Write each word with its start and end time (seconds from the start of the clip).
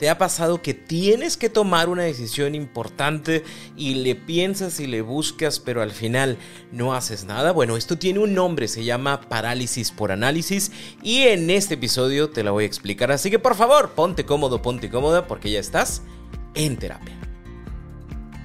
¿Te 0.00 0.08
ha 0.08 0.16
pasado 0.16 0.62
que 0.62 0.72
tienes 0.72 1.36
que 1.36 1.50
tomar 1.50 1.90
una 1.90 2.04
decisión 2.04 2.54
importante 2.54 3.44
y 3.76 3.96
le 3.96 4.14
piensas 4.14 4.80
y 4.80 4.86
le 4.86 5.02
buscas, 5.02 5.60
pero 5.60 5.82
al 5.82 5.90
final 5.90 6.38
no 6.72 6.94
haces 6.94 7.26
nada? 7.26 7.52
Bueno, 7.52 7.76
esto 7.76 7.98
tiene 7.98 8.20
un 8.20 8.32
nombre, 8.32 8.66
se 8.66 8.82
llama 8.82 9.20
parálisis 9.20 9.90
por 9.90 10.10
análisis 10.10 10.72
y 11.02 11.24
en 11.24 11.50
este 11.50 11.74
episodio 11.74 12.30
te 12.30 12.42
la 12.42 12.50
voy 12.50 12.64
a 12.64 12.66
explicar. 12.66 13.12
Así 13.12 13.30
que 13.30 13.38
por 13.38 13.54
favor, 13.54 13.90
ponte 13.90 14.24
cómodo, 14.24 14.62
ponte 14.62 14.88
cómoda 14.88 15.26
porque 15.26 15.50
ya 15.50 15.60
estás 15.60 16.00
en 16.54 16.78
terapia. 16.78 17.29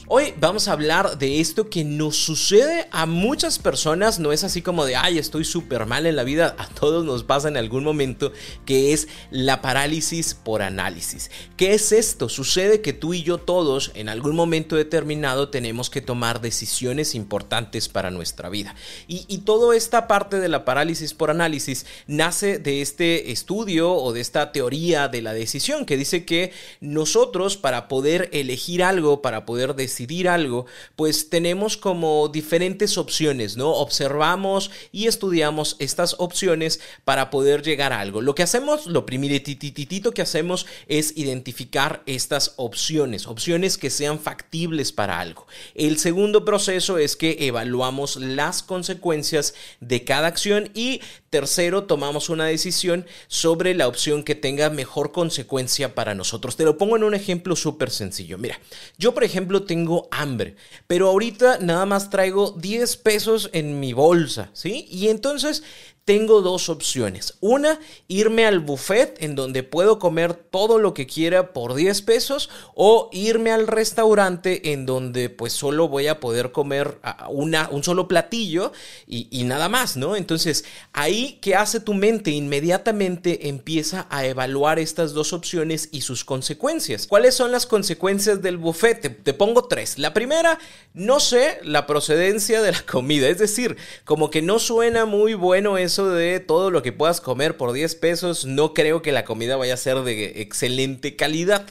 Hoy 0.07 0.35
vamos 0.39 0.67
a 0.67 0.73
hablar 0.73 1.17
de 1.17 1.39
esto 1.39 1.67
que 1.67 1.83
nos 1.83 2.15
sucede 2.15 2.87
a 2.91 3.07
muchas 3.07 3.57
personas, 3.57 4.19
no 4.19 4.31
es 4.31 4.43
así 4.43 4.61
como 4.61 4.85
de, 4.85 4.95
ay, 4.95 5.17
estoy 5.17 5.45
súper 5.45 5.87
mal 5.87 6.05
en 6.05 6.15
la 6.15 6.23
vida, 6.23 6.55
a 6.59 6.67
todos 6.67 7.03
nos 7.03 7.23
pasa 7.23 7.47
en 7.47 7.57
algún 7.57 7.83
momento, 7.83 8.31
que 8.67 8.93
es 8.93 9.07
la 9.31 9.63
parálisis 9.63 10.35
por 10.35 10.61
análisis. 10.61 11.31
¿Qué 11.57 11.73
es 11.73 11.91
esto? 11.91 12.29
Sucede 12.29 12.81
que 12.81 12.93
tú 12.93 13.15
y 13.15 13.23
yo 13.23 13.39
todos 13.39 13.91
en 13.95 14.07
algún 14.07 14.35
momento 14.35 14.75
determinado 14.75 15.49
tenemos 15.49 15.89
que 15.89 16.01
tomar 16.01 16.39
decisiones 16.39 17.15
importantes 17.15 17.89
para 17.89 18.11
nuestra 18.11 18.49
vida. 18.49 18.75
Y, 19.07 19.25
y 19.27 19.39
toda 19.39 19.75
esta 19.75 20.07
parte 20.07 20.39
de 20.39 20.49
la 20.49 20.65
parálisis 20.65 21.15
por 21.15 21.31
análisis 21.31 21.87
nace 22.05 22.59
de 22.59 22.83
este 22.83 23.31
estudio 23.31 23.91
o 23.95 24.13
de 24.13 24.21
esta 24.21 24.51
teoría 24.51 25.07
de 25.07 25.23
la 25.23 25.33
decisión 25.33 25.83
que 25.87 25.97
dice 25.97 26.25
que 26.25 26.53
nosotros 26.79 27.57
para 27.57 27.87
poder 27.87 28.29
elegir 28.33 28.83
algo, 28.83 29.23
para 29.23 29.47
poder 29.47 29.73
decidir 29.73 29.94
algo, 30.27 30.65
pues 30.95 31.29
tenemos 31.29 31.77
como 31.77 32.27
diferentes 32.27 32.97
opciones, 32.97 33.57
¿no? 33.57 33.71
Observamos 33.71 34.71
y 34.91 35.07
estudiamos 35.07 35.75
estas 35.79 36.15
opciones 36.19 36.79
para 37.03 37.29
poder 37.29 37.61
llegar 37.61 37.93
a 37.93 37.99
algo. 37.99 38.21
Lo 38.21 38.35
que 38.35 38.43
hacemos, 38.43 38.87
lo 38.87 39.05
primerititito 39.05 40.11
que 40.11 40.21
hacemos 40.21 40.65
es 40.87 41.13
identificar 41.17 42.03
estas 42.05 42.53
opciones, 42.57 43.27
opciones 43.27 43.77
que 43.77 43.89
sean 43.89 44.19
factibles 44.19 44.91
para 44.91 45.19
algo. 45.19 45.47
El 45.73 45.97
segundo 45.97 46.45
proceso 46.45 46.97
es 46.97 47.15
que 47.15 47.37
evaluamos 47.47 48.17
las 48.17 48.63
consecuencias 48.63 49.53
de 49.79 50.03
cada 50.03 50.27
acción 50.27 50.69
y 50.73 51.01
tercero, 51.29 51.83
tomamos 51.83 52.29
una 52.29 52.45
decisión 52.45 53.05
sobre 53.27 53.73
la 53.73 53.89
opción 53.89 54.23
que 54.23 54.35
tenga 54.35 54.69
mejor 54.69 55.11
consecuencia 55.11 55.93
para 55.93 56.15
nosotros. 56.15 56.55
Te 56.55 56.63
lo 56.63 56.77
pongo 56.77 56.95
en 56.95 57.03
un 57.03 57.13
ejemplo 57.13 57.57
súper 57.57 57.89
sencillo. 57.89 58.37
Mira, 58.37 58.57
yo 58.97 59.13
por 59.13 59.25
ejemplo, 59.25 59.63
tengo 59.63 59.84
hambre, 60.11 60.55
pero 60.87 61.07
ahorita 61.09 61.59
nada 61.59 61.85
más 61.85 62.09
traigo 62.09 62.51
10 62.51 62.97
pesos 62.97 63.49
en 63.53 63.79
mi 63.79 63.93
bolsa, 63.93 64.49
¿sí? 64.53 64.87
Y 64.89 65.09
entonces 65.09 65.63
tengo 66.05 66.41
dos 66.41 66.69
opciones. 66.69 67.33
Una, 67.41 67.79
irme 68.07 68.45
al 68.45 68.59
buffet 68.59 69.17
en 69.23 69.33
donde 69.33 69.63
puedo 69.63 69.97
comer 69.97 70.35
todo 70.35 70.77
lo 70.77 70.93
que 70.93 71.07
quiera 71.07 71.51
por 71.51 71.73
10 71.73 72.03
pesos 72.03 72.51
o 72.75 73.09
irme 73.11 73.51
al 73.51 73.65
restaurante 73.65 74.71
en 74.71 74.85
donde 74.85 75.31
pues 75.31 75.53
solo 75.53 75.87
voy 75.87 76.05
a 76.05 76.19
poder 76.19 76.51
comer 76.51 76.99
una, 77.29 77.69
un 77.71 77.83
solo 77.83 78.07
platillo 78.07 78.71
y, 79.07 79.43
nada 79.45 79.67
más, 79.67 79.97
¿no? 79.97 80.15
Entonces 80.15 80.65
ahí, 80.93 81.39
¿qué 81.41 81.55
hace 81.55 81.79
tu 81.79 81.95
mente? 81.95 82.29
Inmediatamente 82.29 83.49
empieza 83.49 84.05
a 84.11 84.27
evaluar 84.27 84.77
estas 84.77 85.13
dos 85.13 85.33
opciones 85.33 85.89
y 85.91 86.01
sus 86.01 86.23
consecuencias. 86.23 87.07
¿Cuáles 87.07 87.33
son 87.33 87.51
las 87.51 87.65
consecuencias 87.65 88.43
del 88.43 88.57
buffet? 88.57 89.01
Te, 89.01 89.09
te 89.09 89.33
pongo 89.33 89.67
tres. 89.67 89.97
La 89.97 90.13
primera, 90.13 90.59
no 90.93 91.19
sé 91.19 91.57
la 91.63 91.87
procedencia 91.87 92.61
de 92.61 92.73
la 92.73 92.81
comida, 92.83 93.27
es 93.27 93.39
decir, 93.39 93.75
como 94.03 94.29
que 94.29 94.43
no 94.43 94.59
suena 94.59 95.05
muy 95.05 95.33
bueno 95.33 95.79
eso 95.79 95.94
de 96.03 96.41
todo 96.41 96.71
lo 96.71 96.81
que 96.81 96.91
puedas 96.91 97.21
comer 97.21 97.55
por 97.55 97.71
10 97.71 97.95
pesos, 97.95 98.45
no 98.45 98.73
creo 98.73 99.01
que 99.01 99.13
la 99.13 99.23
comida 99.23 99.55
vaya 99.55 99.75
a 99.75 99.77
ser 99.77 100.01
de 100.01 100.41
excelente 100.41 101.15
calidad. 101.15 101.65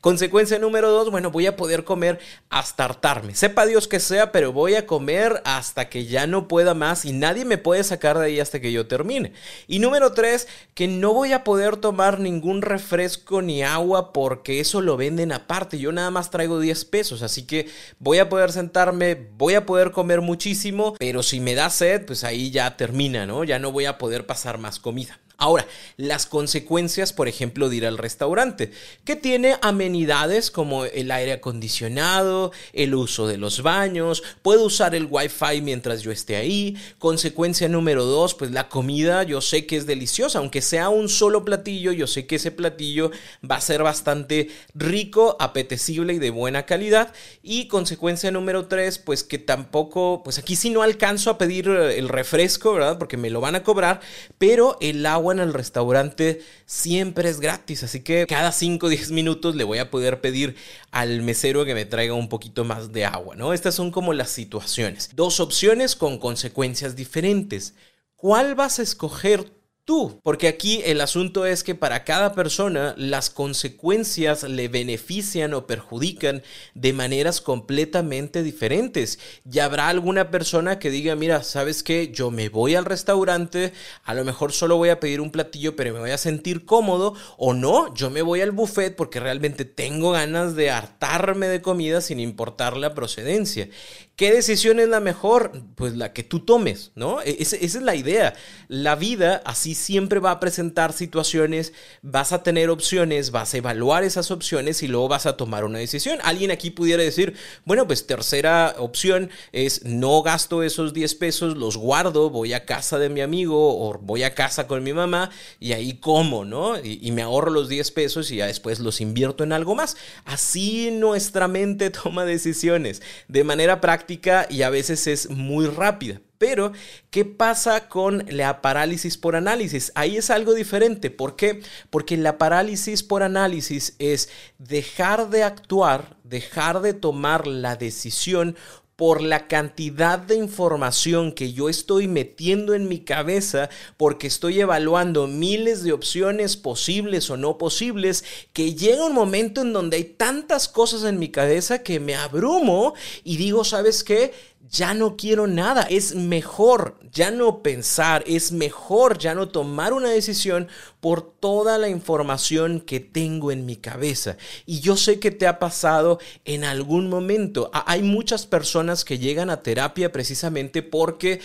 Consecuencia 0.00 0.58
número 0.58 0.90
2, 0.90 1.10
bueno, 1.10 1.30
voy 1.30 1.46
a 1.46 1.56
poder 1.56 1.84
comer 1.84 2.20
hasta 2.48 2.84
hartarme. 2.84 3.34
Sepa 3.34 3.66
Dios 3.66 3.88
que 3.88 3.98
sea, 3.98 4.30
pero 4.30 4.52
voy 4.52 4.76
a 4.76 4.86
comer 4.86 5.42
hasta 5.44 5.88
que 5.88 6.06
ya 6.06 6.26
no 6.26 6.48
pueda 6.48 6.74
más 6.74 7.04
y 7.04 7.12
nadie 7.12 7.44
me 7.44 7.58
puede 7.58 7.82
sacar 7.82 8.16
de 8.18 8.26
ahí 8.26 8.40
hasta 8.40 8.60
que 8.60 8.72
yo 8.72 8.86
termine. 8.86 9.32
Y 9.66 9.80
número 9.80 10.12
3, 10.12 10.46
que 10.74 10.86
no 10.86 11.12
voy 11.12 11.32
a 11.32 11.42
poder 11.42 11.76
tomar 11.76 12.20
ningún 12.20 12.62
refresco 12.62 13.42
ni 13.42 13.62
agua 13.62 14.12
porque 14.12 14.60
eso 14.60 14.80
lo 14.80 14.96
venden 14.96 15.32
aparte. 15.32 15.78
Yo 15.78 15.90
nada 15.90 16.10
más 16.10 16.30
traigo 16.30 16.60
10 16.60 16.84
pesos, 16.84 17.22
así 17.22 17.46
que 17.46 17.68
voy 17.98 18.18
a 18.18 18.28
poder 18.28 18.52
sentarme, 18.52 19.16
voy 19.36 19.54
a 19.54 19.66
poder 19.66 19.90
comer 19.90 20.20
muchísimo, 20.20 20.94
pero 20.98 21.24
si 21.24 21.40
me 21.40 21.54
da 21.54 21.68
sed, 21.68 22.06
pues 22.06 22.22
ahí 22.22 22.52
ya 22.52 22.76
termina, 22.76 23.26
¿no? 23.26 23.42
Ya 23.42 23.58
no 23.58 23.65
voy 23.70 23.86
a 23.86 23.98
poder 23.98 24.26
pasar 24.26 24.58
más 24.58 24.78
comida. 24.78 25.20
Ahora, 25.38 25.66
las 25.98 26.24
consecuencias, 26.24 27.12
por 27.12 27.28
ejemplo, 27.28 27.68
de 27.68 27.76
ir 27.76 27.86
al 27.86 27.98
restaurante, 27.98 28.70
que 29.04 29.16
tiene 29.16 29.56
amenidades 29.60 30.50
como 30.50 30.86
el 30.86 31.10
aire 31.10 31.32
acondicionado, 31.32 32.52
el 32.72 32.94
uso 32.94 33.26
de 33.26 33.36
los 33.36 33.62
baños, 33.62 34.22
puedo 34.40 34.64
usar 34.64 34.94
el 34.94 35.08
wifi 35.10 35.60
mientras 35.60 36.00
yo 36.00 36.10
esté 36.10 36.36
ahí. 36.36 36.78
Consecuencia 36.98 37.68
número 37.68 38.06
dos, 38.06 38.34
pues 38.34 38.50
la 38.50 38.70
comida 38.70 39.24
yo 39.24 39.42
sé 39.42 39.66
que 39.66 39.76
es 39.76 39.84
deliciosa, 39.84 40.38
aunque 40.38 40.62
sea 40.62 40.88
un 40.88 41.10
solo 41.10 41.44
platillo, 41.44 41.92
yo 41.92 42.06
sé 42.06 42.26
que 42.26 42.36
ese 42.36 42.50
platillo 42.50 43.10
va 43.48 43.56
a 43.56 43.60
ser 43.60 43.82
bastante 43.82 44.48
rico, 44.74 45.36
apetecible 45.38 46.14
y 46.14 46.18
de 46.18 46.30
buena 46.30 46.64
calidad. 46.64 47.12
Y 47.42 47.68
consecuencia 47.68 48.30
número 48.30 48.68
tres, 48.68 48.98
pues 48.98 49.22
que 49.22 49.38
tampoco, 49.38 50.22
pues 50.24 50.38
aquí 50.38 50.56
sí 50.56 50.70
no 50.70 50.80
alcanzo 50.80 51.28
a 51.28 51.36
pedir 51.36 51.68
el 51.68 52.08
refresco, 52.08 52.72
¿verdad? 52.72 52.96
Porque 52.98 53.18
me 53.18 53.28
lo 53.28 53.42
van 53.42 53.54
a 53.54 53.62
cobrar, 53.62 54.00
pero 54.38 54.78
el 54.80 55.04
agua 55.04 55.25
en 55.32 55.40
el 55.40 55.52
restaurante 55.52 56.42
siempre 56.64 57.28
es 57.28 57.40
gratis, 57.40 57.82
así 57.82 58.00
que 58.00 58.26
cada 58.26 58.52
5 58.52 58.86
o 58.86 58.88
10 58.88 59.10
minutos 59.10 59.56
le 59.56 59.64
voy 59.64 59.78
a 59.78 59.90
poder 59.90 60.20
pedir 60.20 60.56
al 60.90 61.22
mesero 61.22 61.64
que 61.64 61.74
me 61.74 61.84
traiga 61.84 62.14
un 62.14 62.28
poquito 62.28 62.64
más 62.64 62.92
de 62.92 63.04
agua, 63.04 63.36
¿no? 63.36 63.52
Estas 63.52 63.74
son 63.74 63.90
como 63.90 64.12
las 64.12 64.30
situaciones. 64.30 65.10
Dos 65.14 65.40
opciones 65.40 65.96
con 65.96 66.18
consecuencias 66.18 66.96
diferentes. 66.96 67.74
¿Cuál 68.16 68.54
vas 68.54 68.78
a 68.78 68.82
escoger 68.82 69.55
tú, 69.86 70.20
porque 70.24 70.48
aquí 70.48 70.82
el 70.84 71.00
asunto 71.00 71.46
es 71.46 71.62
que 71.62 71.76
para 71.76 72.04
cada 72.04 72.34
persona 72.34 72.94
las 72.98 73.30
consecuencias 73.30 74.42
le 74.42 74.66
benefician 74.68 75.54
o 75.54 75.66
perjudican 75.66 76.42
de 76.74 76.92
maneras 76.92 77.40
completamente 77.40 78.42
diferentes. 78.42 79.20
Y 79.50 79.60
habrá 79.60 79.88
alguna 79.88 80.30
persona 80.30 80.80
que 80.80 80.90
diga, 80.90 81.14
mira, 81.14 81.42
¿sabes 81.44 81.84
qué? 81.84 82.10
Yo 82.12 82.32
me 82.32 82.48
voy 82.48 82.74
al 82.74 82.84
restaurante, 82.84 83.72
a 84.02 84.12
lo 84.12 84.24
mejor 84.24 84.52
solo 84.52 84.76
voy 84.76 84.88
a 84.88 84.98
pedir 84.98 85.20
un 85.20 85.30
platillo, 85.30 85.76
pero 85.76 85.94
me 85.94 86.00
voy 86.00 86.10
a 86.10 86.18
sentir 86.18 86.64
cómodo, 86.64 87.14
o 87.38 87.54
no, 87.54 87.94
yo 87.94 88.10
me 88.10 88.22
voy 88.22 88.40
al 88.40 88.50
buffet 88.50 88.96
porque 88.96 89.20
realmente 89.20 89.64
tengo 89.64 90.10
ganas 90.10 90.56
de 90.56 90.70
hartarme 90.70 91.46
de 91.46 91.62
comida 91.62 92.00
sin 92.00 92.18
importar 92.18 92.76
la 92.76 92.92
procedencia. 92.92 93.68
¿Qué 94.16 94.32
decisión 94.32 94.80
es 94.80 94.88
la 94.88 94.98
mejor? 94.98 95.52
Pues 95.76 95.94
la 95.94 96.12
que 96.12 96.24
tú 96.24 96.40
tomes, 96.40 96.90
¿no? 96.96 97.20
E-, 97.20 97.36
esa, 97.38 97.54
esa 97.56 97.78
es 97.78 97.84
la 97.84 97.94
idea. 97.94 98.34
La 98.66 98.96
vida 98.96 99.42
así 99.44 99.75
siempre 99.76 100.18
va 100.18 100.32
a 100.32 100.40
presentar 100.40 100.92
situaciones, 100.92 101.72
vas 102.02 102.32
a 102.32 102.42
tener 102.42 102.68
opciones, 102.68 103.30
vas 103.30 103.54
a 103.54 103.58
evaluar 103.58 104.02
esas 104.02 104.32
opciones 104.32 104.82
y 104.82 104.88
luego 104.88 105.06
vas 105.06 105.26
a 105.26 105.36
tomar 105.36 105.64
una 105.64 105.78
decisión. 105.78 106.18
Alguien 106.24 106.50
aquí 106.50 106.70
pudiera 106.70 107.02
decir, 107.02 107.34
bueno, 107.64 107.86
pues 107.86 108.08
tercera 108.08 108.74
opción 108.78 109.30
es 109.52 109.84
no 109.84 110.22
gasto 110.22 110.64
esos 110.64 110.92
10 110.92 111.14
pesos, 111.14 111.56
los 111.56 111.76
guardo, 111.76 112.30
voy 112.30 112.52
a 112.52 112.64
casa 112.64 112.98
de 112.98 113.08
mi 113.08 113.20
amigo 113.20 113.88
o 113.88 113.98
voy 113.98 114.24
a 114.24 114.34
casa 114.34 114.66
con 114.66 114.82
mi 114.82 114.92
mamá 114.92 115.30
y 115.60 115.72
ahí 115.72 115.94
como, 115.94 116.44
¿no? 116.44 116.78
Y, 116.78 116.98
y 117.00 117.12
me 117.12 117.22
ahorro 117.22 117.52
los 117.52 117.68
10 117.68 117.92
pesos 117.92 118.30
y 118.32 118.36
ya 118.36 118.46
después 118.46 118.80
los 118.80 119.00
invierto 119.00 119.44
en 119.44 119.52
algo 119.52 119.74
más. 119.76 119.96
Así 120.24 120.90
nuestra 120.90 121.46
mente 121.46 121.90
toma 122.02 122.24
decisiones 122.24 123.02
de 123.28 123.44
manera 123.44 123.80
práctica 123.80 124.46
y 124.50 124.62
a 124.62 124.70
veces 124.70 125.06
es 125.06 125.30
muy 125.30 125.66
rápida. 125.66 126.20
Pero, 126.38 126.72
¿qué 127.10 127.24
pasa 127.24 127.88
con 127.88 128.24
la 128.28 128.60
parálisis 128.62 129.16
por 129.16 129.36
análisis? 129.36 129.92
Ahí 129.94 130.16
es 130.16 130.30
algo 130.30 130.54
diferente. 130.54 131.10
¿Por 131.10 131.36
qué? 131.36 131.60
Porque 131.90 132.16
la 132.16 132.38
parálisis 132.38 133.02
por 133.02 133.22
análisis 133.22 133.94
es 133.98 134.28
dejar 134.58 135.30
de 135.30 135.42
actuar, 135.42 136.16
dejar 136.24 136.80
de 136.82 136.94
tomar 136.94 137.46
la 137.46 137.76
decisión 137.76 138.56
por 138.96 139.20
la 139.20 139.46
cantidad 139.46 140.18
de 140.18 140.36
información 140.36 141.32
que 141.32 141.52
yo 141.52 141.68
estoy 141.68 142.08
metiendo 142.08 142.72
en 142.72 142.88
mi 142.88 143.00
cabeza, 143.00 143.68
porque 143.98 144.26
estoy 144.26 144.58
evaluando 144.58 145.26
miles 145.26 145.84
de 145.84 145.92
opciones 145.92 146.56
posibles 146.56 147.28
o 147.28 147.36
no 147.36 147.58
posibles, 147.58 148.24
que 148.54 148.74
llega 148.74 149.04
un 149.04 149.12
momento 149.12 149.60
en 149.60 149.74
donde 149.74 149.98
hay 149.98 150.04
tantas 150.04 150.66
cosas 150.66 151.04
en 151.04 151.18
mi 151.18 151.28
cabeza 151.28 151.82
que 151.82 152.00
me 152.00 152.16
abrumo 152.16 152.94
y 153.22 153.36
digo, 153.36 153.64
¿sabes 153.64 154.02
qué? 154.02 154.32
Ya 154.70 154.94
no 154.94 155.16
quiero 155.16 155.46
nada. 155.46 155.82
Es 155.82 156.14
mejor 156.14 156.98
ya 157.12 157.30
no 157.30 157.62
pensar, 157.62 158.22
es 158.26 158.52
mejor 158.52 159.18
ya 159.18 159.34
no 159.34 159.48
tomar 159.48 159.92
una 159.92 160.10
decisión 160.10 160.68
por 161.00 161.22
toda 161.22 161.78
la 161.78 161.88
información 161.88 162.80
que 162.80 163.00
tengo 163.00 163.52
en 163.52 163.64
mi 163.64 163.76
cabeza. 163.76 164.36
Y 164.66 164.80
yo 164.80 164.96
sé 164.96 165.18
que 165.18 165.30
te 165.30 165.46
ha 165.46 165.58
pasado 165.58 166.18
en 166.44 166.64
algún 166.64 167.08
momento. 167.08 167.70
Hay 167.72 168.02
muchas 168.02 168.46
personas 168.46 169.04
que 169.04 169.18
llegan 169.18 169.50
a 169.50 169.62
terapia 169.62 170.12
precisamente 170.12 170.82
porque 170.82 171.40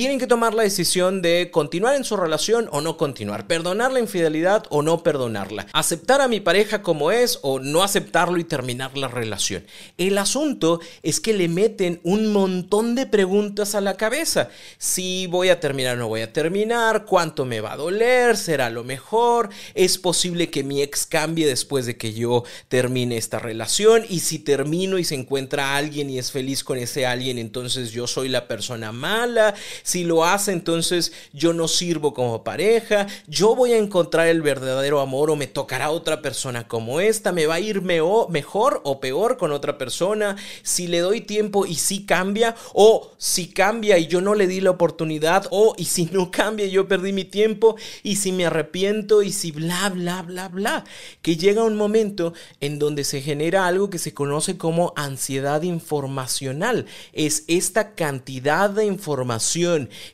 tienen 0.00 0.18
que 0.18 0.26
tomar 0.26 0.54
la 0.54 0.62
decisión 0.62 1.20
de 1.20 1.50
continuar 1.52 1.94
en 1.94 2.04
su 2.04 2.16
relación 2.16 2.70
o 2.72 2.80
no 2.80 2.96
continuar, 2.96 3.46
perdonar 3.46 3.92
la 3.92 4.00
infidelidad 4.00 4.64
o 4.70 4.80
no 4.80 5.02
perdonarla, 5.02 5.66
aceptar 5.74 6.22
a 6.22 6.28
mi 6.28 6.40
pareja 6.40 6.80
como 6.80 7.10
es 7.10 7.38
o 7.42 7.58
no 7.58 7.82
aceptarlo 7.82 8.38
y 8.38 8.44
terminar 8.44 8.96
la 8.96 9.08
relación. 9.08 9.62
El 9.98 10.16
asunto 10.16 10.80
es 11.02 11.20
que 11.20 11.34
le 11.34 11.48
meten 11.48 12.00
un 12.02 12.32
montón 12.32 12.94
de 12.94 13.04
preguntas 13.04 13.74
a 13.74 13.82
la 13.82 13.98
cabeza. 13.98 14.48
Si 14.78 15.26
voy 15.26 15.50
a 15.50 15.60
terminar 15.60 15.96
o 15.96 15.98
no 15.98 16.08
voy 16.08 16.22
a 16.22 16.32
terminar, 16.32 17.04
cuánto 17.04 17.44
me 17.44 17.60
va 17.60 17.74
a 17.74 17.76
doler, 17.76 18.38
será 18.38 18.70
lo 18.70 18.84
mejor, 18.84 19.50
es 19.74 19.98
posible 19.98 20.48
que 20.48 20.64
mi 20.64 20.80
ex 20.80 21.04
cambie 21.04 21.46
después 21.46 21.84
de 21.84 21.98
que 21.98 22.14
yo 22.14 22.44
termine 22.68 23.18
esta 23.18 23.38
relación 23.38 24.06
y 24.08 24.20
si 24.20 24.38
termino 24.38 24.96
y 24.96 25.04
se 25.04 25.16
encuentra 25.16 25.76
alguien 25.76 26.08
y 26.08 26.18
es 26.18 26.32
feliz 26.32 26.64
con 26.64 26.78
ese 26.78 27.04
alguien, 27.04 27.36
entonces 27.36 27.90
yo 27.90 28.06
soy 28.06 28.30
la 28.30 28.48
persona 28.48 28.92
mala 28.92 29.54
si 29.90 30.04
lo 30.04 30.24
hace, 30.24 30.52
entonces 30.52 31.12
yo 31.32 31.52
no 31.52 31.66
sirvo 31.66 32.14
como 32.14 32.44
pareja, 32.44 33.08
yo 33.26 33.56
voy 33.56 33.72
a 33.72 33.76
encontrar 33.76 34.28
el 34.28 34.40
verdadero 34.40 35.00
amor 35.00 35.30
o 35.30 35.36
me 35.36 35.48
tocará 35.48 35.90
otra 35.90 36.22
persona 36.22 36.68
como 36.68 37.00
esta, 37.00 37.32
me 37.32 37.46
va 37.46 37.54
a 37.54 37.60
ir 37.60 37.82
mejor 37.82 38.80
o 38.84 39.00
peor 39.00 39.36
con 39.36 39.50
otra 39.50 39.78
persona, 39.78 40.36
si 40.62 40.86
le 40.86 41.00
doy 41.00 41.22
tiempo 41.22 41.66
y 41.66 41.74
si 41.74 42.06
cambia, 42.06 42.54
o 42.72 43.10
si 43.18 43.48
cambia 43.48 43.98
y 43.98 44.06
yo 44.06 44.20
no 44.20 44.36
le 44.36 44.46
di 44.46 44.60
la 44.60 44.70
oportunidad, 44.70 45.48
o 45.50 45.74
y 45.76 45.86
si 45.86 46.04
no 46.06 46.30
cambia 46.30 46.66
y 46.66 46.70
yo 46.70 46.86
perdí 46.86 47.12
mi 47.12 47.24
tiempo, 47.24 47.74
y 48.04 48.14
si 48.16 48.30
me 48.30 48.46
arrepiento, 48.46 49.22
y 49.22 49.32
si 49.32 49.50
bla, 49.50 49.88
bla, 49.88 50.22
bla, 50.22 50.48
bla, 50.48 50.84
que 51.20 51.36
llega 51.36 51.64
un 51.64 51.76
momento 51.76 52.32
en 52.60 52.78
donde 52.78 53.02
se 53.02 53.22
genera 53.22 53.66
algo 53.66 53.90
que 53.90 53.98
se 53.98 54.14
conoce 54.14 54.56
como 54.56 54.92
ansiedad 54.94 55.62
informacional, 55.62 56.86
es 57.12 57.42
esta 57.48 57.96
cantidad 57.96 58.70
de 58.70 58.84
información 58.86 59.69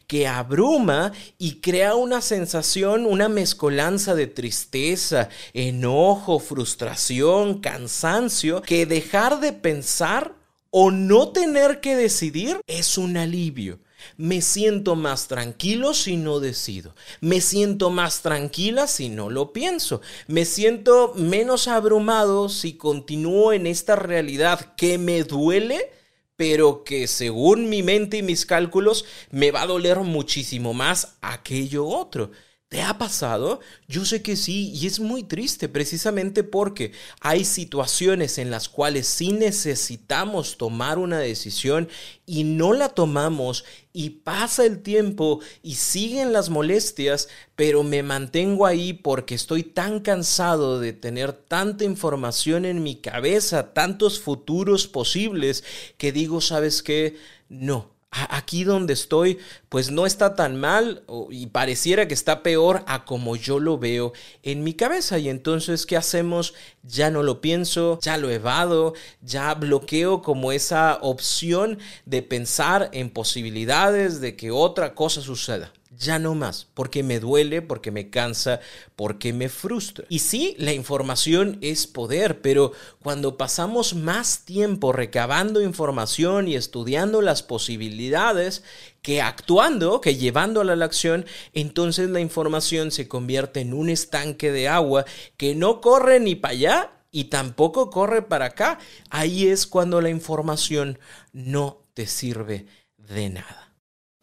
que 0.06 0.26
abruma 0.26 1.12
y 1.38 1.61
crea 1.61 1.94
una 1.94 2.20
sensación, 2.20 3.06
una 3.06 3.29
mezcolanza 3.29 4.14
de 4.14 4.26
tristeza, 4.26 5.29
enojo, 5.53 6.38
frustración, 6.38 7.61
cansancio, 7.61 8.62
que 8.62 8.87
dejar 8.87 9.41
de 9.41 9.53
pensar 9.53 10.35
o 10.70 10.91
no 10.91 11.29
tener 11.29 11.81
que 11.81 11.97
decidir 11.97 12.61
es 12.67 12.99
un 12.99 13.17
alivio. 13.17 13.79
Me 14.17 14.41
siento 14.41 14.94
más 14.94 15.29
tranquilo 15.29 15.94
si 15.94 16.17
no 16.17 16.41
decido. 16.41 16.94
Me 17.20 17.41
siento 17.41 17.91
más 17.91 18.23
tranquila 18.23 18.87
si 18.87 19.08
no 19.08 19.31
lo 19.31 19.53
pienso. 19.53 20.00
Me 20.26 20.44
siento 20.44 21.12
menos 21.17 21.69
abrumado 21.69 22.49
si 22.49 22.75
continúo 22.75 23.53
en 23.53 23.67
esta 23.67 23.97
realidad 23.97 24.75
que 24.76 24.99
me 24.99 25.23
duele 25.25 25.91
pero 26.36 26.84
que 26.84 27.06
según 27.06 27.68
mi 27.68 27.82
mente 27.82 28.18
y 28.18 28.22
mis 28.22 28.46
cálculos 28.46 29.04
me 29.30 29.50
va 29.50 29.62
a 29.62 29.66
doler 29.66 29.98
muchísimo 30.00 30.74
más 30.74 31.16
aquello 31.22 31.86
otro. 31.86 32.30
¿Te 32.68 32.82
ha 32.82 32.98
pasado? 32.98 33.60
Yo 33.86 34.04
sé 34.04 34.22
que 34.22 34.34
sí, 34.34 34.72
y 34.74 34.88
es 34.88 34.98
muy 34.98 35.22
triste 35.22 35.68
precisamente 35.68 36.42
porque 36.42 36.90
hay 37.20 37.44
situaciones 37.44 38.38
en 38.38 38.50
las 38.50 38.68
cuales 38.68 39.06
sí 39.06 39.30
necesitamos 39.30 40.56
tomar 40.56 40.98
una 40.98 41.20
decisión 41.20 41.88
y 42.26 42.42
no 42.42 42.72
la 42.72 42.88
tomamos 42.88 43.64
y 43.92 44.10
pasa 44.10 44.66
el 44.66 44.82
tiempo 44.82 45.38
y 45.62 45.76
siguen 45.76 46.32
las 46.32 46.50
molestias, 46.50 47.28
pero 47.54 47.84
me 47.84 48.02
mantengo 48.02 48.66
ahí 48.66 48.92
porque 48.94 49.36
estoy 49.36 49.62
tan 49.62 50.00
cansado 50.00 50.80
de 50.80 50.92
tener 50.92 51.32
tanta 51.32 51.84
información 51.84 52.64
en 52.64 52.82
mi 52.82 52.96
cabeza, 52.96 53.74
tantos 53.74 54.19
futuros 54.19 54.88
posibles, 54.88 55.62
que 55.98 56.10
digo, 56.10 56.40
¿sabes 56.40 56.82
qué? 56.82 57.16
No, 57.48 57.95
aquí 58.30 58.64
donde 58.64 58.92
estoy, 58.92 59.38
pues 59.68 59.90
no 59.90 60.06
está 60.06 60.34
tan 60.34 60.56
mal 60.56 61.04
y 61.30 61.46
pareciera 61.48 62.08
que 62.08 62.14
está 62.14 62.42
peor 62.42 62.82
a 62.86 63.04
como 63.04 63.36
yo 63.36 63.58
lo 63.58 63.78
veo 63.78 64.12
en 64.42 64.64
mi 64.64 64.74
cabeza. 64.74 65.18
Y 65.18 65.28
entonces, 65.28 65.86
¿qué 65.86 65.96
hacemos? 65.96 66.54
Ya 66.82 67.10
no 67.10 67.22
lo 67.22 67.40
pienso, 67.40 67.98
ya 68.02 68.16
lo 68.16 68.30
evado, 68.30 68.94
ya 69.22 69.54
bloqueo 69.54 70.22
como 70.22 70.52
esa 70.52 70.98
opción 71.02 71.78
de 72.04 72.22
pensar 72.22 72.90
en 72.92 73.10
posibilidades 73.10 74.20
de 74.20 74.36
que 74.36 74.50
otra 74.50 74.94
cosa 74.94 75.20
suceda 75.20 75.72
ya 75.98 76.19
no 76.19 76.34
más, 76.34 76.66
porque 76.75 77.02
me 77.02 77.20
duele, 77.20 77.62
porque 77.62 77.90
me 77.90 78.10
cansa, 78.10 78.60
porque 78.96 79.32
me 79.32 79.48
frustra. 79.48 80.04
Y 80.08 80.20
sí, 80.20 80.54
la 80.58 80.72
información 80.72 81.58
es 81.60 81.87
poder, 81.87 82.40
pero 82.40 82.72
cuando 83.02 83.37
pasamos 83.37 83.94
más 83.94 84.44
tiempo 84.44 84.93
recabando 84.93 85.60
información 85.60 86.48
y 86.48 86.54
estudiando 86.54 87.22
las 87.22 87.43
posibilidades 87.43 88.62
que 89.02 89.22
actuando, 89.22 90.00
que 90.00 90.16
llevándola 90.16 90.75
a 90.75 90.76
la 90.76 90.84
acción, 90.84 91.26
entonces 91.52 92.10
la 92.10 92.20
información 92.20 92.90
se 92.90 93.08
convierte 93.08 93.60
en 93.60 93.72
un 93.72 93.88
estanque 93.88 94.52
de 94.52 94.69
agua 94.69 95.04
que 95.37 95.54
no 95.54 95.81
corre 95.81 96.20
ni 96.20 96.34
para 96.34 96.52
allá 96.52 96.93
y 97.10 97.25
tampoco 97.25 97.90
corre 97.90 98.22
para 98.22 98.46
acá. 98.46 98.78
Ahí 99.10 99.46
es 99.46 99.66
cuando 99.66 100.00
la 100.00 100.10
información 100.10 100.98
no 101.32 101.82
te 101.94 102.06
sirve 102.06 102.66
de 102.98 103.31
nada. 103.31 103.65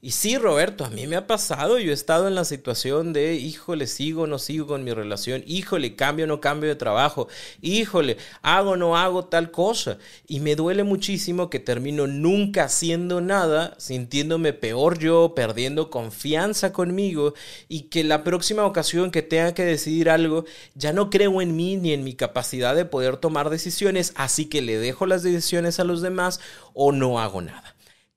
Y 0.06 0.12
sí, 0.12 0.38
Roberto, 0.38 0.84
a 0.84 0.90
mí 0.90 1.08
me 1.08 1.16
ha 1.16 1.28
pasado, 1.28 1.80
yo 1.80 1.92
he 1.92 1.94
estado 1.94 2.28
en 2.28 2.36
la 2.36 2.44
situación 2.44 3.14
de, 3.14 3.36
híjole, 3.36 3.88
sigo 3.88 4.28
no 4.28 4.38
sigo 4.38 4.68
con 4.68 4.84
mi 4.84 4.92
relación, 4.92 5.46
híjole, 5.48 5.96
cambio 5.96 6.28
no 6.28 6.42
cambio 6.42 6.68
de 6.68 6.76
trabajo, 6.76 7.30
híjole, 7.62 8.18
hago 8.42 8.76
no 8.76 8.98
hago 8.98 9.24
tal 9.24 9.50
cosa. 9.50 10.00
Y 10.28 10.42
me 10.42 10.58
duele 10.58 10.84
muchísimo 10.84 11.50
que 11.50 11.62
termino 11.62 12.06
nunca 12.06 12.66
haciendo 12.66 13.22
nada, 13.22 13.76
sintiéndome 13.78 14.52
peor 14.52 15.00
yo, 15.00 15.36
perdiendo 15.36 15.90
confianza 15.90 16.74
conmigo 16.74 17.34
y 17.70 17.84
que 17.84 18.04
la 18.04 18.26
próxima 18.26 18.66
ocasión 18.66 19.10
que 19.10 19.22
tenga 19.22 19.54
que 19.54 19.64
decidir 19.64 20.10
algo, 20.10 20.44
ya 20.76 20.92
no 20.92 21.10
creo 21.10 21.42
en 21.42 21.56
mí 21.56 21.78
ni 21.78 21.94
en 21.94 22.04
mi 22.04 22.14
capacidad 22.14 22.76
de 22.76 22.84
poder 22.84 23.16
tomar 23.16 23.50
decisiones, 23.50 24.12
así 24.18 24.48
que 24.48 24.62
le 24.62 24.78
dejo 24.80 25.06
las 25.06 25.24
decisiones 25.24 25.80
a 25.80 25.86
los 25.86 26.02
demás 26.02 26.42
o 26.74 26.92
no 26.92 27.22
hago 27.22 27.42
nada. 27.42 27.73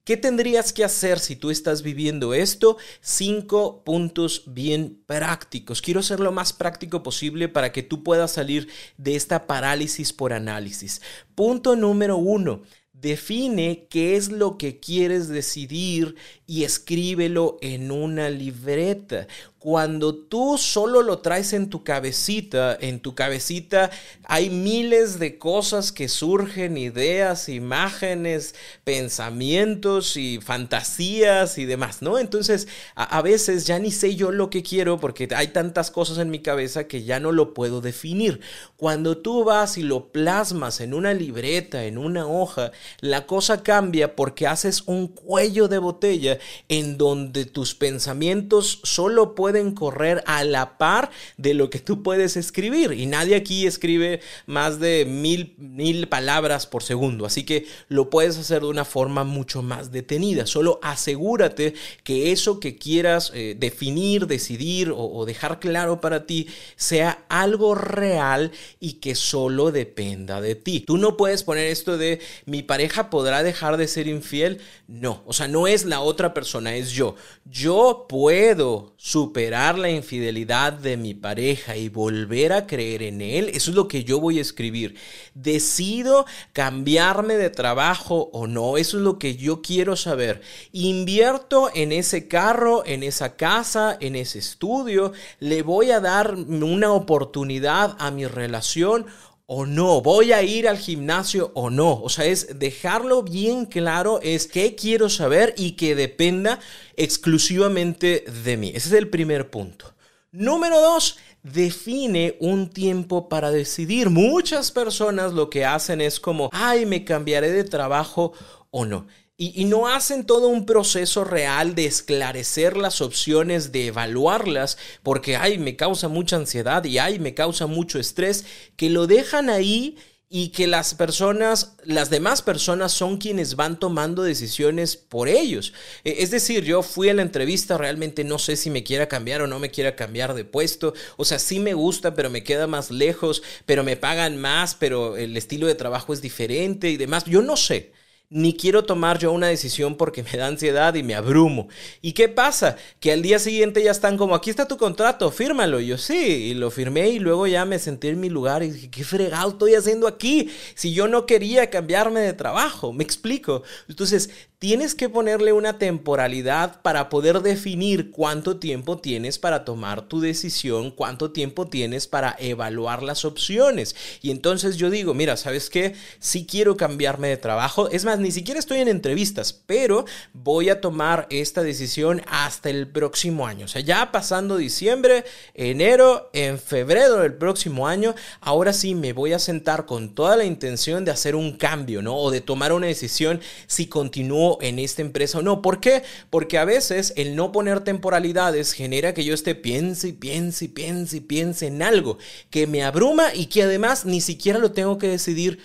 ¿Qué 0.06 0.16
tendrías 0.16 0.72
que 0.72 0.84
hacer 0.84 1.18
si 1.18 1.34
tú 1.34 1.50
estás 1.50 1.82
viviendo 1.82 2.32
esto? 2.32 2.76
Cinco 3.00 3.82
puntos 3.82 4.44
bien 4.46 5.02
prácticos. 5.04 5.82
Quiero 5.82 6.00
ser 6.00 6.20
lo 6.20 6.30
más 6.30 6.52
práctico 6.52 7.02
posible 7.02 7.48
para 7.48 7.72
que 7.72 7.82
tú 7.82 8.04
puedas 8.04 8.30
salir 8.30 8.68
de 8.98 9.16
esta 9.16 9.48
parálisis 9.48 10.12
por 10.12 10.32
análisis. 10.32 11.02
Punto 11.34 11.74
número 11.74 12.18
uno. 12.18 12.62
Define 13.00 13.86
qué 13.90 14.16
es 14.16 14.30
lo 14.30 14.56
que 14.58 14.80
quieres 14.80 15.28
decidir 15.28 16.16
y 16.46 16.64
escríbelo 16.64 17.58
en 17.60 17.90
una 17.90 18.30
libreta 18.30 19.26
cuando 19.66 20.14
tú 20.14 20.58
solo 20.58 21.02
lo 21.02 21.18
traes 21.18 21.52
en 21.52 21.70
tu 21.70 21.82
cabecita, 21.82 22.78
en 22.80 23.00
tu 23.00 23.16
cabecita 23.16 23.90
hay 24.22 24.48
miles 24.48 25.18
de 25.18 25.38
cosas 25.38 25.90
que 25.90 26.08
surgen, 26.08 26.78
ideas, 26.78 27.48
imágenes, 27.48 28.54
pensamientos 28.84 30.16
y 30.16 30.38
fantasías 30.40 31.58
y 31.58 31.64
demás, 31.64 32.00
¿no? 32.00 32.20
Entonces, 32.20 32.68
a, 32.94 33.20
veces 33.22 33.66
ya 33.66 33.80
ni 33.80 33.90
sé 33.90 34.14
yo 34.14 34.30
lo 34.30 34.50
que 34.50 34.62
quiero 34.62 35.00
porque 35.00 35.28
hay 35.34 35.48
tantas 35.48 35.90
cosas 35.90 36.18
en 36.18 36.30
mi 36.30 36.42
cabeza 36.42 36.86
que 36.86 37.02
ya 37.02 37.18
no 37.18 37.32
lo 37.32 37.52
puedo 37.52 37.80
definir. 37.80 38.38
Cuando 38.76 39.18
tú 39.18 39.42
vas 39.42 39.78
y 39.78 39.82
lo 39.82 40.12
plasmas 40.12 40.80
en 40.80 40.94
una 40.94 41.12
libreta, 41.12 41.86
en 41.86 41.98
una 41.98 42.28
hoja, 42.28 42.70
La 43.00 43.26
cosa 43.26 43.62
cambia 43.62 44.16
porque 44.16 44.46
haces 44.46 44.82
un 44.86 45.08
cuello 45.08 45.68
de 45.68 45.78
botella 45.78 46.38
en 46.68 46.98
donde 46.98 47.44
tus 47.44 47.74
pensamientos 47.74 48.80
solo 48.82 49.34
pueden 49.34 49.72
correr 49.72 50.22
a 50.26 50.44
la 50.44 50.78
par 50.78 51.10
de 51.36 51.54
lo 51.54 51.70
que 51.70 51.78
tú 51.78 52.02
puedes 52.02 52.36
escribir. 52.36 52.92
Y 52.92 53.06
nadie 53.06 53.36
aquí 53.36 53.66
escribe 53.66 54.20
más 54.46 54.80
de 54.80 55.04
mil, 55.04 55.54
mil 55.58 56.08
palabras 56.08 56.66
por 56.66 56.82
segundo. 56.82 57.26
Así 57.26 57.44
que 57.44 57.66
lo 57.88 58.10
puedes 58.10 58.38
hacer 58.38 58.62
de 58.62 58.68
una 58.68 58.84
forma 58.84 59.24
mucho 59.24 59.62
más 59.62 59.92
detenida. 59.92 60.46
Solo 60.46 60.80
asegúrate 60.82 61.74
que 62.04 62.32
eso 62.32 62.60
que 62.60 62.76
quieras 62.76 63.32
eh, 63.34 63.56
definir, 63.58 64.26
decidir 64.26 64.90
o, 64.90 64.98
o 64.98 65.24
dejar 65.26 65.60
claro 65.60 66.00
para 66.00 66.26
ti 66.26 66.48
sea 66.76 67.24
algo 67.28 67.74
real 67.74 68.52
y 68.80 68.94
que 68.94 69.14
solo 69.14 69.72
dependa 69.72 70.40
de 70.40 70.54
ti. 70.54 70.80
Tú 70.80 70.98
no 70.98 71.16
puedes 71.16 71.42
poner 71.42 71.66
esto 71.66 71.98
de 71.98 72.20
mi 72.44 72.62
pareja 72.76 73.08
podrá 73.08 73.42
dejar 73.42 73.78
de 73.78 73.88
ser 73.88 74.06
infiel. 74.06 74.60
No, 74.86 75.22
o 75.24 75.32
sea, 75.32 75.48
no 75.48 75.66
es 75.66 75.86
la 75.86 76.00
otra 76.00 76.34
persona, 76.34 76.76
es 76.76 76.90
yo. 76.90 77.14
Yo 77.46 78.04
puedo 78.06 78.92
superar 78.98 79.78
la 79.78 79.88
infidelidad 79.88 80.74
de 80.74 80.98
mi 80.98 81.14
pareja 81.14 81.74
y 81.74 81.88
volver 81.88 82.52
a 82.52 82.66
creer 82.66 83.02
en 83.02 83.22
él. 83.22 83.48
Eso 83.54 83.70
es 83.70 83.76
lo 83.76 83.88
que 83.88 84.04
yo 84.04 84.20
voy 84.20 84.36
a 84.38 84.42
escribir. 84.42 84.94
Decido 85.32 86.26
cambiarme 86.52 87.38
de 87.38 87.48
trabajo 87.48 88.28
o 88.34 88.46
no. 88.46 88.76
Eso 88.76 88.98
es 88.98 89.02
lo 89.02 89.18
que 89.18 89.36
yo 89.36 89.62
quiero 89.62 89.96
saber. 89.96 90.42
Invierto 90.72 91.70
en 91.74 91.92
ese 91.92 92.28
carro, 92.28 92.84
en 92.84 93.02
esa 93.02 93.36
casa, 93.36 93.96
en 94.02 94.16
ese 94.16 94.38
estudio. 94.38 95.14
Le 95.40 95.62
voy 95.62 95.92
a 95.92 96.00
dar 96.00 96.34
una 96.34 96.92
oportunidad 96.92 97.96
a 97.98 98.10
mi 98.10 98.26
relación 98.26 99.06
o 99.46 99.64
no, 99.64 100.00
voy 100.00 100.32
a 100.32 100.42
ir 100.42 100.68
al 100.68 100.76
gimnasio 100.76 101.52
o 101.54 101.70
no. 101.70 102.02
O 102.02 102.08
sea, 102.08 102.26
es 102.26 102.58
dejarlo 102.58 103.22
bien 103.22 103.64
claro, 103.64 104.20
es 104.22 104.46
qué 104.46 104.74
quiero 104.74 105.08
saber 105.08 105.54
y 105.56 105.72
que 105.72 105.94
dependa 105.94 106.58
exclusivamente 106.96 108.24
de 108.44 108.56
mí. 108.56 108.68
Ese 108.74 108.88
es 108.88 108.92
el 108.94 109.08
primer 109.08 109.50
punto. 109.50 109.94
Número 110.32 110.80
dos, 110.80 111.18
define 111.42 112.36
un 112.40 112.68
tiempo 112.70 113.28
para 113.28 113.50
decidir. 113.52 114.10
Muchas 114.10 114.72
personas 114.72 115.32
lo 115.32 115.48
que 115.48 115.64
hacen 115.64 116.00
es 116.00 116.18
como, 116.18 116.50
ay, 116.52 116.84
me 116.84 117.04
cambiaré 117.04 117.52
de 117.52 117.64
trabajo 117.64 118.32
o 118.70 118.84
no. 118.84 119.06
Y, 119.38 119.66
no 119.66 119.86
hacen 119.86 120.24
todo 120.24 120.48
un 120.48 120.64
proceso 120.64 121.22
real 121.22 121.74
de 121.74 121.84
esclarecer 121.84 122.74
las 122.78 123.02
opciones, 123.02 123.70
de 123.70 123.88
evaluarlas, 123.88 124.78
porque, 125.02 125.36
ay, 125.36 125.58
me 125.58 125.76
causa 125.76 126.08
mucha 126.08 126.36
ansiedad 126.36 126.82
y, 126.84 126.96
ay, 126.96 127.18
me 127.18 127.34
causa 127.34 127.66
mucho 127.66 127.98
estrés, 127.98 128.46
que 128.76 128.88
lo 128.88 129.06
dejan 129.06 129.50
ahí 129.50 129.98
y 130.30 130.48
que 130.48 130.66
las 130.66 130.94
personas, 130.94 131.76
las 131.84 132.08
demás 132.08 132.40
personas 132.40 132.92
son 132.92 133.18
quienes 133.18 133.56
van 133.56 133.78
tomando 133.78 134.22
decisiones 134.22 134.96
por 134.96 135.28
ellos. 135.28 135.74
E, 136.04 136.22
es 136.22 136.30
decir, 136.30 136.64
yo 136.64 136.82
fui 136.82 137.10
a 137.10 137.14
la 137.14 137.20
entrevista, 137.20 137.76
realmente 137.76 138.24
no 138.24 138.38
sé 138.38 138.56
si 138.56 138.70
me 138.70 138.84
quiera 138.84 139.06
cambiar 139.06 139.42
o 139.42 139.46
no 139.46 139.58
me 139.58 139.70
quiera 139.70 139.96
cambiar 139.96 140.32
de 140.32 140.46
puesto. 140.46 140.94
O 141.18 141.26
sea, 141.26 141.38
sí 141.38 141.58
me 141.60 141.74
gusta, 141.74 142.14
pero 142.14 142.30
me 142.30 142.42
queda 142.42 142.66
más 142.66 142.90
lejos, 142.90 143.42
pero 143.66 143.84
me 143.84 143.98
pagan 143.98 144.38
más, 144.38 144.74
pero 144.74 145.18
el 145.18 145.36
estilo 145.36 145.66
de 145.66 145.74
trabajo 145.74 146.14
es 146.14 146.22
diferente 146.22 146.88
y 146.90 146.96
demás. 146.96 147.24
Yo 147.26 147.42
no 147.42 147.58
sé 147.58 147.92
ni 148.28 148.56
quiero 148.56 148.84
tomar 148.84 149.18
yo 149.18 149.30
una 149.30 149.46
decisión 149.46 149.96
porque 149.96 150.22
me 150.22 150.32
da 150.32 150.48
ansiedad 150.48 150.94
y 150.94 151.02
me 151.02 151.14
abrumo. 151.14 151.68
¿Y 152.02 152.12
qué 152.12 152.28
pasa? 152.28 152.76
Que 152.98 153.12
al 153.12 153.22
día 153.22 153.38
siguiente 153.38 153.82
ya 153.82 153.92
están 153.92 154.16
como, 154.16 154.34
aquí 154.34 154.50
está 154.50 154.66
tu 154.66 154.76
contrato, 154.76 155.30
fírmalo. 155.30 155.80
Y 155.80 155.86
yo 155.86 155.98
sí, 155.98 156.16
y 156.16 156.54
lo 156.54 156.70
firmé 156.70 157.08
y 157.10 157.18
luego 157.18 157.46
ya 157.46 157.64
me 157.64 157.78
senté 157.78 158.08
en 158.08 158.20
mi 158.20 158.28
lugar 158.28 158.62
y 158.62 158.70
dije, 158.70 158.90
¿qué 158.90 159.04
fregado 159.04 159.50
estoy 159.50 159.74
haciendo 159.74 160.08
aquí? 160.08 160.50
Si 160.74 160.92
yo 160.92 161.06
no 161.06 161.26
quería 161.26 161.70
cambiarme 161.70 162.20
de 162.20 162.32
trabajo, 162.32 162.92
me 162.92 163.04
explico. 163.04 163.62
Entonces, 163.88 164.30
tienes 164.58 164.94
que 164.94 165.10
ponerle 165.10 165.52
una 165.52 165.78
temporalidad 165.78 166.80
para 166.80 167.10
poder 167.10 167.40
definir 167.40 168.10
cuánto 168.10 168.56
tiempo 168.56 168.98
tienes 168.98 169.38
para 169.38 169.64
tomar 169.64 170.08
tu 170.08 170.20
decisión, 170.20 170.90
cuánto 170.90 171.30
tiempo 171.30 171.66
tienes 171.66 172.06
para 172.06 172.34
evaluar 172.38 173.02
las 173.02 173.26
opciones. 173.26 173.94
Y 174.22 174.30
entonces 174.30 174.76
yo 174.76 174.88
digo, 174.88 175.12
mira, 175.12 175.36
¿sabes 175.36 175.68
qué? 175.68 175.94
Si 176.20 176.46
quiero 176.46 176.76
cambiarme 176.76 177.28
de 177.28 177.36
trabajo, 177.36 177.90
es 177.90 178.06
más, 178.06 178.18
ni 178.18 178.32
siquiera 178.32 178.58
estoy 178.58 178.78
en 178.78 178.88
entrevistas, 178.88 179.52
pero 179.52 180.06
voy 180.32 180.70
a 180.70 180.80
tomar 180.80 181.26
esta 181.28 181.62
decisión 181.62 182.22
hasta 182.26 182.70
el 182.70 182.88
próximo 182.88 183.46
año. 183.46 183.66
O 183.66 183.68
sea, 183.68 183.82
ya 183.82 184.10
pasando 184.10 184.56
diciembre, 184.56 185.24
enero, 185.52 186.30
en 186.32 186.58
febrero 186.58 187.18
del 187.18 187.34
próximo 187.34 187.86
año, 187.86 188.14
ahora 188.40 188.72
sí 188.72 188.94
me 188.94 189.12
voy 189.12 189.34
a 189.34 189.38
sentar 189.38 189.84
con 189.84 190.14
toda 190.14 190.36
la 190.36 190.44
intención 190.44 191.04
de 191.04 191.10
hacer 191.10 191.36
un 191.36 191.58
cambio, 191.58 192.00
¿no? 192.00 192.16
O 192.16 192.30
de 192.30 192.40
tomar 192.40 192.72
una 192.72 192.86
decisión 192.86 193.40
si 193.66 193.86
continúo 193.86 194.45
en 194.60 194.78
esta 194.78 195.02
empresa 195.02 195.38
o 195.38 195.42
no. 195.42 195.62
¿Por 195.62 195.80
qué? 195.80 196.02
Porque 196.30 196.58
a 196.58 196.64
veces 196.64 197.12
el 197.16 197.36
no 197.36 197.52
poner 197.52 197.80
temporalidades 197.80 198.72
genera 198.72 199.14
que 199.14 199.24
yo 199.24 199.34
esté 199.34 199.54
piense 199.54 200.08
y 200.08 200.12
piense 200.12 200.66
y 200.66 200.68
piense 200.68 201.16
y 201.18 201.20
piense 201.20 201.66
en 201.66 201.82
algo 201.82 202.18
que 202.50 202.66
me 202.66 202.82
abruma 202.84 203.34
y 203.34 203.46
que 203.46 203.62
además 203.62 204.04
ni 204.04 204.20
siquiera 204.20 204.58
lo 204.58 204.72
tengo 204.72 204.98
que 204.98 205.08
decidir 205.08 205.58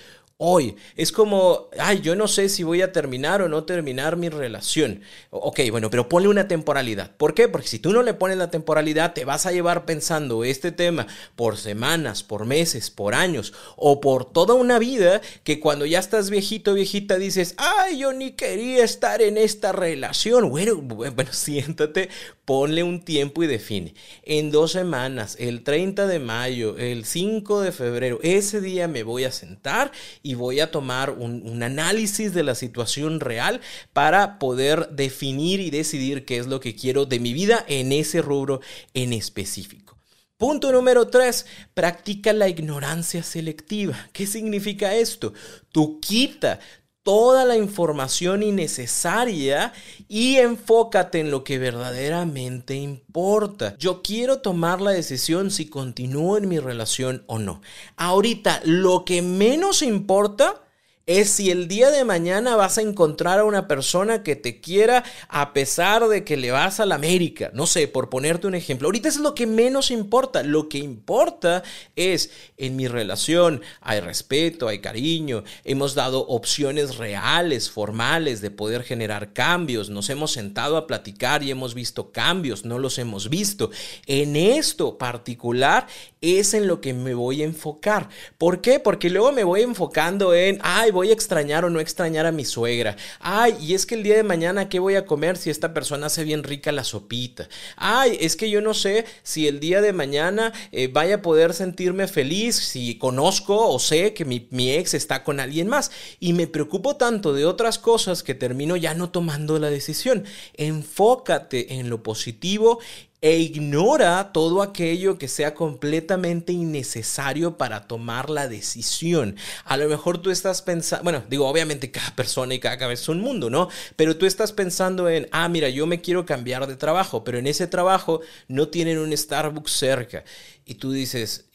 hoy. 0.44 0.76
Es 0.96 1.12
como, 1.12 1.70
ay, 1.78 2.02
yo 2.02 2.16
no 2.16 2.28
sé 2.28 2.50
si 2.50 2.64
voy 2.64 2.82
a 2.82 2.92
terminar 2.92 3.44
o 3.44 3.48
no 3.48 3.64
terminar 3.64 4.18
mi 4.18 4.28
relación. 4.28 5.02
Ok, 5.30 5.60
bueno, 5.70 5.92
pero 5.92 6.10
ponle 6.10 6.30
una 6.30 6.48
temporalidad. 6.48 7.16
¿Por 7.16 7.36
qué? 7.36 7.48
Porque 7.48 7.68
si 7.68 7.78
tú 7.78 7.94
no 7.94 8.02
le 8.02 8.16
pones 8.16 8.38
la 8.38 8.50
temporalidad, 8.50 9.14
te 9.14 9.24
vas 9.24 9.46
a 9.46 9.52
llevar 9.52 9.86
pensando 9.86 10.44
este 10.44 10.72
tema 10.72 11.06
por 11.36 11.58
semanas, 11.58 12.24
por 12.24 12.46
meses, 12.46 12.90
por 12.90 13.14
años 13.14 13.54
o 13.76 14.02
por 14.02 14.26
toda 14.26 14.56
una 14.56 14.80
vida 14.80 15.22
que 15.44 15.60
cuando 15.60 15.86
ya 15.86 16.00
estás 16.00 16.32
viejito, 16.32 16.74
viejita, 16.74 17.18
dices, 17.18 17.54
ay, 17.58 18.00
yo 18.00 18.12
ni 18.12 18.32
quería 18.32 18.84
estar 18.84 19.22
en 19.22 19.38
esta 19.38 19.72
relación. 19.74 20.50
Bueno, 20.50 20.78
bueno, 20.82 21.32
siéntate, 21.32 22.10
ponle 22.46 22.82
un 22.82 23.06
tiempo 23.06 23.44
y 23.44 23.48
define. 23.48 23.94
En 24.24 24.50
dos 24.50 24.72
semanas, 24.72 25.38
el 25.40 25.64
30 25.64 26.08
de 26.08 26.18
mayo, 26.18 26.78
el 26.80 27.06
5 27.06 27.62
de 27.62 27.72
febrero, 27.72 28.20
ese 28.24 28.60
día 28.60 28.88
me 28.88 29.04
voy 29.04 29.26
a 29.26 29.32
sentar 29.32 29.92
y 30.24 30.31
y 30.32 30.34
voy 30.34 30.62
a 30.62 30.72
tomar 30.72 31.10
un, 31.10 31.62
análisis 31.62 32.34
de 32.34 32.44
la 32.44 32.56
situación 32.56 33.20
real 33.20 33.60
para 33.92 34.40
poder 34.40 34.88
definir 34.92 35.60
y 35.60 35.72
decidir 35.72 36.24
qué 36.24 36.38
es 36.38 36.48
lo 36.48 36.62
que 36.62 36.74
quiero 36.74 37.06
de 37.06 37.20
mi 37.20 37.34
vida 37.34 37.66
en 37.68 37.92
ese 37.92 38.22
rubro 38.22 38.62
en 38.94 39.12
específico. 39.12 39.98
Punto 40.38 40.72
número 40.72 41.10
3, 41.10 41.46
practica 41.74 42.32
la 42.32 42.48
ignorancia 42.48 43.24
selectiva. 43.24 44.10
¿Qué 44.14 44.26
significa 44.26 44.96
esto? 44.96 45.34
Tú 45.74 46.00
quita 46.00 46.62
toda 47.04 47.46
la 47.46 47.58
información 47.58 48.44
innecesaria 48.44 49.74
y 50.08 50.38
enfócate 50.38 51.20
en 51.20 51.32
lo 51.32 51.44
que 51.44 51.58
verdaderamente 51.58 52.76
importa. 52.76 53.76
Yo 53.78 54.02
quiero 54.02 54.40
tomar 54.40 54.82
la 54.82 54.92
decisión 54.92 55.52
si 55.52 55.68
continúo 55.68 56.38
en 56.38 56.48
mi 56.48 56.60
relación 56.60 57.24
o 57.28 57.40
no. 57.40 57.62
Ahorita, 57.96 58.62
lo 58.66 59.06
que 59.06 59.22
menos 59.22 59.82
importa 59.82 60.62
es 61.06 61.30
si 61.30 61.52
el 61.52 61.68
día 61.68 61.90
de 61.92 62.06
mañana 62.06 62.56
vas 62.56 62.78
a 62.78 62.82
encontrar 62.82 63.40
a 63.40 63.44
una 63.44 63.68
persona 63.68 64.24
que 64.24 64.36
te 64.36 64.62
quiera 64.62 65.04
a 65.30 65.54
pesar 65.54 66.08
de 66.08 66.24
que 66.24 66.38
le 66.38 66.52
vas 66.52 66.80
a 66.80 66.86
la 66.86 66.96
América. 66.96 67.52
No 67.54 67.66
sé, 67.66 67.88
por 67.88 68.10
ponerte 68.10 68.48
un 68.48 68.56
ejemplo. 68.56 68.88
Ahorita 68.88 69.10
es 69.10 69.18
lo 69.18 69.36
que 69.36 69.48
menos 69.48 69.92
importa. 69.92 70.44
Lo 70.44 70.70
que 70.70 70.78
importa 70.78 71.64
es 71.96 72.32
en 72.58 72.76
mi 72.76 72.88
relación 72.88 73.62
hay 73.82 74.00
respeto, 74.00 74.68
hay 74.68 74.80
cariño, 74.80 75.44
hemos 75.64 75.96
dado 75.96 76.26
opciones 76.28 76.98
reales, 76.98 77.70
formales 77.70 78.42
de 78.42 78.52
poder 78.52 78.84
generar 78.84 79.34
cambios. 79.34 79.90
Nos 79.90 80.10
hemos 80.10 80.32
sentado 80.32 80.78
a 80.78 80.88
platicar 80.88 81.44
y 81.44 81.52
hemos 81.52 81.74
visto 81.74 82.12
cambios, 82.12 82.66
no 82.66 82.80
los 82.80 82.98
hemos 83.00 83.30
visto. 83.30 83.72
En 84.06 84.36
esto 84.36 84.98
particular 84.98 85.88
es 86.22 86.54
en 86.54 86.68
lo 86.68 86.82
que 86.82 86.94
me 86.94 87.14
voy 87.14 87.42
a 87.42 87.46
enfocar. 87.46 88.10
¿Por 88.38 88.62
qué? 88.62 88.80
Porque 88.80 89.10
luego 89.10 89.32
me 89.32 89.44
voy 89.44 89.62
enfocando 89.62 90.34
en, 90.34 90.60
voy 90.92 91.10
a 91.10 91.14
extrañar 91.14 91.66
o 91.66 91.70
no 91.70 91.80
extrañar 91.80 92.26
a 92.26 92.32
mi 92.32 92.46
suegra. 92.46 92.96
Ay, 93.20 93.56
y 93.60 93.74
es 93.74 93.86
que 93.86 93.96
el 93.96 94.04
día 94.04 94.16
de 94.16 94.24
mañana, 94.24 94.70
¿qué 94.70 94.80
voy 94.80 94.96
a 94.96 95.06
comer 95.06 95.38
si 95.38 95.50
esta 95.50 95.74
persona 95.74 96.08
hace 96.08 96.24
bien 96.24 96.44
rica 96.44 96.72
la 96.72 96.84
sopita? 96.84 97.50
Ay, 97.76 98.18
es 98.20 98.36
que 98.36 98.50
yo 98.50 98.62
no 98.62 98.74
sé 98.74 99.06
si 99.24 99.48
el 99.48 99.60
día 99.60 99.82
de 99.82 99.94
mañana 99.94 100.54
eh, 100.72 100.88
vaya 100.88 101.16
a 101.16 101.22
poder 101.22 101.54
sentirme 101.54 102.08
feliz 102.08 102.56
si 102.56 102.98
conozco 102.98 103.70
o 103.70 103.80
sé 103.80 104.14
que 104.14 104.26
mi, 104.26 104.48
mi 104.52 104.72
ex 104.72 104.94
está 104.94 105.24
con 105.24 105.40
alguien 105.40 105.68
más. 105.68 105.92
Y 106.20 106.34
me 106.34 106.48
preocupo 106.48 106.96
tanto 106.96 107.34
de 107.34 107.46
otras 107.46 107.80
cosas 107.80 108.24
que 108.24 108.36
termino 108.36 108.76
ya 108.76 108.94
no 108.94 109.10
tomando 109.10 109.60
la 109.60 109.70
decisión. 109.70 110.26
Enfócate 110.56 111.76
en 111.76 111.90
lo 111.90 112.04
positivo 112.04 112.80
e 113.22 113.38
ignora 113.38 114.32
todo 114.34 114.64
aquello 114.64 115.20
que 115.20 115.28
sea 115.28 115.54
completamente 115.54 116.54
innecesario 116.54 117.56
para 117.56 117.88
tomar 117.88 118.32
la 118.32 118.48
decisión. 118.48 119.36
A 119.64 119.78
lo 119.78 119.88
mejor 119.88 120.18
tú 120.18 120.32
estás 120.32 120.64
pensando, 120.64 121.04
bueno, 121.04 121.24
digo, 121.30 121.48
obviamente 121.48 121.92
cada 121.92 122.16
persona 122.16 122.56
y 122.56 122.60
cada 122.60 122.80
cabeza 122.80 123.04
es 123.04 123.10
un 123.10 123.22
mundo, 123.22 123.52
¿no? 123.52 123.70
Pero 123.96 124.18
tú 124.18 124.26
estás 124.26 124.52
pensando 124.52 125.08
en, 125.08 125.28
ah, 125.32 125.48
mira, 125.50 125.70
yo 125.70 125.86
me 125.86 126.02
quiero 126.02 126.26
cambiar 126.26 126.66
de 126.66 126.76
trabajo, 126.76 127.24
pero 127.24 127.38
en 127.38 127.46
ese 127.46 127.68
trabajo 127.68 128.22
no 128.48 128.70
tienen 128.70 128.98
un 128.98 129.16
Starbucks 129.16 129.72
cerca. 129.72 130.24
Y 130.66 130.76
tú 130.76 130.92
dices, 130.92 131.46